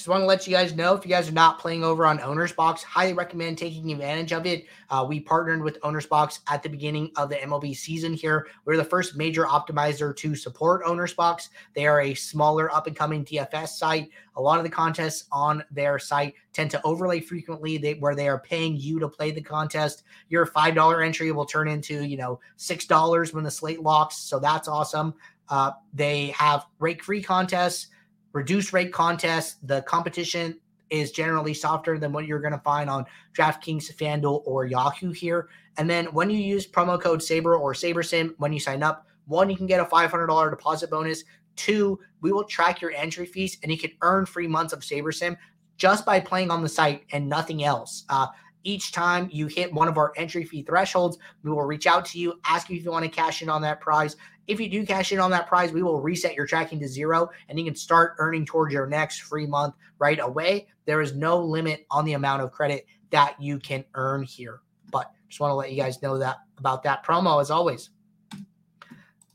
Just 0.00 0.08
want 0.08 0.22
to 0.22 0.26
let 0.26 0.46
you 0.46 0.54
guys 0.54 0.74
know 0.74 0.94
if 0.94 1.04
you 1.04 1.10
guys 1.10 1.28
are 1.28 1.32
not 1.32 1.58
playing 1.58 1.84
over 1.84 2.06
on 2.06 2.18
OwnersBox, 2.20 2.82
highly 2.82 3.12
recommend 3.12 3.58
taking 3.58 3.92
advantage 3.92 4.32
of 4.32 4.46
it. 4.46 4.64
Uh, 4.88 5.04
we 5.06 5.20
partnered 5.20 5.62
with 5.62 5.78
OwnersBox 5.82 6.38
at 6.48 6.62
the 6.62 6.70
beginning 6.70 7.10
of 7.16 7.28
the 7.28 7.34
MLB 7.34 7.76
season 7.76 8.14
here. 8.14 8.46
We're 8.64 8.78
the 8.78 8.84
first 8.84 9.14
major 9.14 9.44
optimizer 9.44 10.16
to 10.16 10.34
support 10.34 10.86
OwnersBox. 10.86 11.50
They 11.74 11.86
are 11.86 12.00
a 12.00 12.14
smaller 12.14 12.74
up 12.74 12.86
and 12.86 12.96
coming 12.96 13.26
DFS 13.26 13.76
site. 13.76 14.08
A 14.36 14.40
lot 14.40 14.56
of 14.56 14.64
the 14.64 14.70
contests 14.70 15.26
on 15.30 15.62
their 15.70 15.98
site 15.98 16.32
tend 16.54 16.70
to 16.70 16.80
overlay 16.82 17.20
frequently 17.20 17.76
they, 17.76 17.92
where 17.92 18.14
they 18.14 18.26
are 18.26 18.40
paying 18.40 18.78
you 18.78 19.00
to 19.00 19.06
play 19.06 19.32
the 19.32 19.42
contest. 19.42 20.04
Your 20.30 20.46
$5 20.46 21.04
entry 21.04 21.30
will 21.30 21.44
turn 21.44 21.68
into, 21.68 22.06
you 22.06 22.16
know, 22.16 22.40
$6 22.56 23.34
when 23.34 23.44
the 23.44 23.50
slate 23.50 23.82
locks. 23.82 24.16
So 24.16 24.38
that's 24.38 24.66
awesome. 24.66 25.12
Uh, 25.50 25.72
they 25.92 26.28
have 26.28 26.64
rake 26.78 27.04
free 27.04 27.22
contests 27.22 27.88
reduced 28.32 28.72
rate 28.72 28.92
contests. 28.92 29.56
The 29.62 29.82
competition 29.82 30.58
is 30.90 31.12
generally 31.12 31.54
softer 31.54 31.98
than 31.98 32.12
what 32.12 32.26
you're 32.26 32.40
going 32.40 32.52
to 32.52 32.58
find 32.58 32.90
on 32.90 33.06
DraftKings, 33.34 33.94
FanDuel, 33.94 34.42
or 34.44 34.66
Yahoo 34.66 35.12
here. 35.12 35.48
And 35.78 35.88
then 35.88 36.06
when 36.06 36.30
you 36.30 36.38
use 36.38 36.66
promo 36.66 37.00
code 37.00 37.22
SABER 37.22 37.56
or 37.56 37.72
SaberSim 37.72 38.34
when 38.38 38.52
you 38.52 38.60
sign 38.60 38.82
up, 38.82 39.06
one, 39.26 39.48
you 39.48 39.56
can 39.56 39.66
get 39.66 39.80
a 39.80 39.84
$500 39.84 40.50
deposit 40.50 40.90
bonus. 40.90 41.24
Two, 41.54 41.98
we 42.20 42.32
will 42.32 42.44
track 42.44 42.80
your 42.80 42.90
entry 42.92 43.26
fees 43.26 43.58
and 43.62 43.70
you 43.70 43.78
can 43.78 43.92
earn 44.02 44.26
free 44.26 44.48
months 44.48 44.72
of 44.72 44.80
SaberSim 44.80 45.36
just 45.76 46.04
by 46.04 46.20
playing 46.20 46.50
on 46.50 46.62
the 46.62 46.68
site 46.68 47.04
and 47.12 47.28
nothing 47.28 47.64
else. 47.64 48.04
Uh, 48.08 48.26
each 48.64 48.92
time 48.92 49.28
you 49.32 49.46
hit 49.46 49.72
one 49.72 49.88
of 49.88 49.98
our 49.98 50.12
entry 50.16 50.44
fee 50.44 50.62
thresholds, 50.62 51.18
we 51.42 51.50
will 51.50 51.64
reach 51.64 51.86
out 51.86 52.04
to 52.06 52.18
you, 52.18 52.40
ask 52.44 52.68
you 52.68 52.76
if 52.76 52.84
you 52.84 52.90
want 52.90 53.04
to 53.04 53.10
cash 53.10 53.42
in 53.42 53.48
on 53.48 53.62
that 53.62 53.80
prize. 53.80 54.16
If 54.46 54.60
you 54.60 54.68
do 54.68 54.84
cash 54.84 55.12
in 55.12 55.20
on 55.20 55.30
that 55.30 55.46
prize, 55.46 55.72
we 55.72 55.82
will 55.82 56.00
reset 56.00 56.34
your 56.34 56.46
tracking 56.46 56.80
to 56.80 56.88
zero 56.88 57.30
and 57.48 57.58
you 57.58 57.64
can 57.64 57.76
start 57.76 58.16
earning 58.18 58.44
towards 58.44 58.72
your 58.72 58.86
next 58.86 59.20
free 59.22 59.46
month 59.46 59.74
right 59.98 60.18
away. 60.20 60.66
There 60.86 61.00
is 61.00 61.14
no 61.14 61.40
limit 61.40 61.86
on 61.90 62.04
the 62.04 62.14
amount 62.14 62.42
of 62.42 62.50
credit 62.50 62.86
that 63.10 63.40
you 63.40 63.58
can 63.58 63.84
earn 63.94 64.22
here. 64.22 64.60
But 64.90 65.10
just 65.28 65.40
want 65.40 65.52
to 65.52 65.56
let 65.56 65.70
you 65.70 65.80
guys 65.80 66.02
know 66.02 66.18
that 66.18 66.38
about 66.58 66.82
that 66.82 67.04
promo 67.04 67.40
as 67.40 67.50
always. 67.50 67.90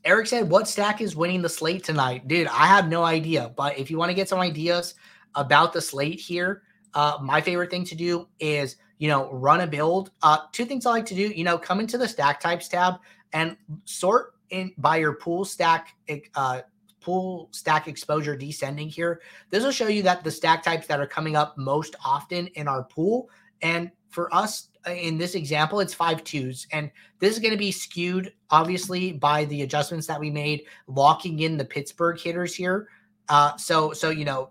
Eric 0.04 0.28
said, 0.28 0.48
What 0.48 0.68
stack 0.68 1.00
is 1.00 1.16
winning 1.16 1.42
the 1.42 1.48
slate 1.48 1.82
tonight? 1.82 2.28
Dude, 2.28 2.46
I 2.46 2.66
have 2.66 2.88
no 2.88 3.02
idea. 3.02 3.52
But 3.56 3.76
if 3.78 3.90
you 3.90 3.98
want 3.98 4.10
to 4.10 4.14
get 4.14 4.28
some 4.28 4.38
ideas 4.38 4.94
about 5.34 5.72
the 5.72 5.80
slate 5.80 6.20
here, 6.20 6.62
uh, 6.94 7.18
my 7.20 7.40
favorite 7.40 7.70
thing 7.70 7.84
to 7.84 7.94
do 7.96 8.28
is, 8.38 8.76
you 8.98 9.08
know, 9.08 9.30
run 9.30 9.60
a 9.60 9.66
build. 9.66 10.10
Uh, 10.22 10.38
two 10.52 10.64
things 10.64 10.86
I 10.86 10.90
like 10.90 11.06
to 11.06 11.14
do, 11.14 11.28
you 11.28 11.44
know, 11.44 11.58
come 11.58 11.80
into 11.80 11.98
the 11.98 12.08
stack 12.08 12.40
types 12.40 12.68
tab 12.68 12.94
and 13.32 13.56
sort 13.84 14.34
in 14.50 14.72
by 14.78 14.96
your 14.96 15.14
pool 15.14 15.44
stack 15.44 15.96
uh, 16.34 16.62
pool 17.00 17.48
stack 17.52 17.88
exposure 17.88 18.36
descending 18.36 18.88
here. 18.88 19.20
This 19.50 19.64
will 19.64 19.70
show 19.70 19.88
you 19.88 20.02
that 20.02 20.24
the 20.24 20.30
stack 20.30 20.62
types 20.62 20.86
that 20.86 21.00
are 21.00 21.06
coming 21.06 21.36
up 21.36 21.56
most 21.56 21.94
often 22.04 22.48
in 22.48 22.68
our 22.68 22.84
pool. 22.84 23.30
And 23.62 23.90
for 24.10 24.32
us 24.34 24.68
uh, 24.86 24.92
in 24.92 25.18
this 25.18 25.34
example, 25.34 25.80
it's 25.80 25.94
five 25.94 26.24
twos. 26.24 26.66
And 26.72 26.90
this 27.18 27.32
is 27.32 27.38
going 27.38 27.52
to 27.52 27.58
be 27.58 27.72
skewed, 27.72 28.32
obviously, 28.50 29.12
by 29.12 29.44
the 29.46 29.62
adjustments 29.62 30.06
that 30.06 30.20
we 30.20 30.30
made, 30.30 30.64
locking 30.86 31.40
in 31.40 31.56
the 31.56 31.64
Pittsburgh 31.64 32.18
hitters 32.18 32.54
here. 32.54 32.88
Uh, 33.28 33.56
so, 33.56 33.92
so 33.92 34.10
you 34.10 34.24
know, 34.24 34.50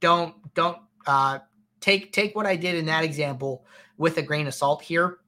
don't 0.00 0.34
don't 0.54 0.78
uh, 1.06 1.38
take 1.80 2.12
take 2.12 2.34
what 2.34 2.46
I 2.46 2.56
did 2.56 2.74
in 2.74 2.86
that 2.86 3.04
example 3.04 3.64
with 3.98 4.18
a 4.18 4.22
grain 4.22 4.46
of 4.46 4.54
salt 4.54 4.82
here. 4.82 5.18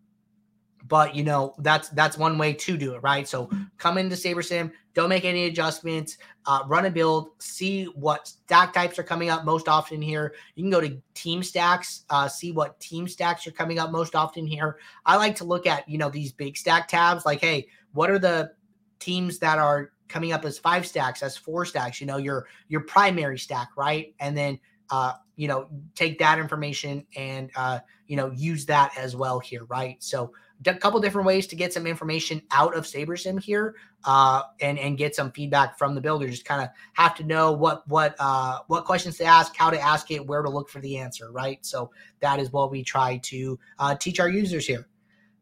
But 0.86 1.14
you 1.14 1.24
know 1.24 1.54
that's 1.58 1.88
that's 1.90 2.16
one 2.16 2.38
way 2.38 2.52
to 2.54 2.76
do 2.76 2.94
it 2.94 3.02
right? 3.02 3.26
So 3.26 3.50
come 3.76 3.98
into 3.98 4.16
SaberSim 4.16 4.72
don't 4.94 5.08
make 5.08 5.24
any 5.24 5.44
adjustments 5.46 6.18
uh, 6.46 6.62
run 6.66 6.86
a 6.86 6.90
build 6.90 7.30
see 7.38 7.84
what 7.84 8.26
stack 8.26 8.72
types 8.72 8.98
are 8.98 9.04
coming 9.04 9.28
up 9.28 9.44
most 9.44 9.68
often 9.68 10.00
here. 10.00 10.34
You 10.54 10.64
can 10.64 10.70
go 10.70 10.80
to 10.80 11.00
team 11.14 11.42
stacks 11.42 12.04
uh, 12.10 12.28
see 12.28 12.52
what 12.52 12.80
team 12.80 13.06
stacks 13.06 13.46
are 13.46 13.52
coming 13.52 13.78
up 13.78 13.90
most 13.90 14.14
often 14.14 14.46
here. 14.46 14.78
I 15.04 15.16
like 15.16 15.36
to 15.36 15.44
look 15.44 15.66
at 15.66 15.88
you 15.88 15.98
know 15.98 16.10
these 16.10 16.32
big 16.32 16.56
stack 16.56 16.88
tabs 16.88 17.26
like 17.26 17.40
hey 17.40 17.66
what 17.92 18.10
are 18.10 18.18
the 18.18 18.52
teams 18.98 19.38
that 19.38 19.58
are 19.58 19.92
coming 20.08 20.32
up 20.32 20.44
as 20.44 20.58
five 20.58 20.86
stacks 20.86 21.22
as 21.22 21.36
four 21.36 21.64
stacks? 21.64 22.00
You 22.00 22.06
know 22.06 22.16
your 22.16 22.46
your 22.68 22.80
primary 22.80 23.38
stack 23.38 23.70
right? 23.76 24.14
And 24.20 24.36
then 24.36 24.58
uh, 24.90 25.12
you 25.36 25.48
know 25.48 25.68
take 25.94 26.18
that 26.18 26.38
information 26.38 27.06
and 27.16 27.50
uh, 27.56 27.78
you 28.06 28.16
know 28.16 28.30
use 28.34 28.66
that 28.66 28.96
as 28.96 29.14
well 29.14 29.38
here 29.38 29.64
right 29.64 30.02
so 30.02 30.32
a 30.66 30.74
couple 30.74 30.98
different 31.00 31.26
ways 31.26 31.46
to 31.46 31.56
get 31.56 31.72
some 31.72 31.86
information 31.86 32.42
out 32.50 32.74
of 32.74 32.84
SaberSim 32.84 33.40
here 33.40 33.76
uh, 34.04 34.42
and 34.60 34.78
and 34.78 34.98
get 34.98 35.14
some 35.14 35.30
feedback 35.32 35.78
from 35.78 35.94
the 35.94 36.00
builder. 36.00 36.28
Just 36.28 36.44
kind 36.44 36.62
of 36.62 36.68
have 36.94 37.14
to 37.16 37.24
know 37.24 37.52
what 37.52 37.86
what 37.88 38.16
uh, 38.18 38.58
what 38.66 38.84
questions 38.84 39.16
to 39.18 39.24
ask, 39.24 39.56
how 39.56 39.70
to 39.70 39.80
ask 39.80 40.10
it, 40.10 40.26
where 40.26 40.42
to 40.42 40.50
look 40.50 40.68
for 40.68 40.80
the 40.80 40.98
answer, 40.98 41.30
right? 41.30 41.64
So 41.64 41.90
that 42.20 42.40
is 42.40 42.52
what 42.52 42.70
we 42.70 42.82
try 42.82 43.18
to 43.24 43.58
uh, 43.78 43.94
teach 43.94 44.18
our 44.18 44.28
users 44.28 44.66
here. 44.66 44.88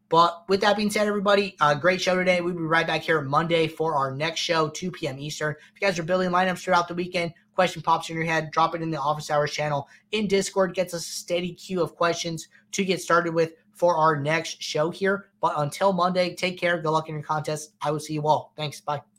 But 0.09 0.43
with 0.47 0.61
that 0.61 0.77
being 0.77 0.89
said, 0.89 1.07
everybody, 1.07 1.57
uh, 1.59 1.75
great 1.75 1.99
show 1.99 2.15
today. 2.15 2.39
We'll 2.39 2.53
be 2.53 2.61
right 2.61 2.87
back 2.87 3.01
here 3.01 3.19
Monday 3.21 3.67
for 3.67 3.95
our 3.95 4.15
next 4.15 4.39
show, 4.39 4.69
2 4.69 4.91
p.m. 4.91 5.19
Eastern. 5.19 5.51
If 5.51 5.81
you 5.81 5.85
guys 5.85 5.99
are 5.99 6.03
building 6.03 6.29
lineups 6.29 6.59
throughout 6.59 6.87
the 6.87 6.93
weekend, 6.93 7.33
question 7.57 7.81
pops 7.81 8.07
in 8.11 8.15
your 8.15 8.23
head, 8.23 8.51
drop 8.51 8.75
it 8.75 8.83
in 8.83 8.91
the 8.91 9.01
office 9.01 9.31
hours 9.31 9.51
channel 9.51 9.89
in 10.11 10.27
Discord, 10.27 10.75
gets 10.75 10.93
a 10.93 10.99
steady 10.99 11.55
queue 11.55 11.81
of 11.81 11.95
questions 11.95 12.49
to 12.71 12.85
get 12.85 13.01
started 13.01 13.33
with 13.33 13.53
for 13.73 13.97
our 13.97 14.15
next 14.15 14.61
show 14.61 14.91
here. 14.91 15.29
But 15.41 15.53
until 15.57 15.91
Monday, 15.91 16.35
take 16.35 16.59
care. 16.59 16.79
Good 16.79 16.91
luck 16.91 17.09
in 17.09 17.15
your 17.15 17.23
contest. 17.23 17.73
I 17.81 17.89
will 17.89 17.99
see 17.99 18.13
you 18.13 18.27
all. 18.27 18.53
Thanks. 18.55 18.79
Bye. 18.79 19.16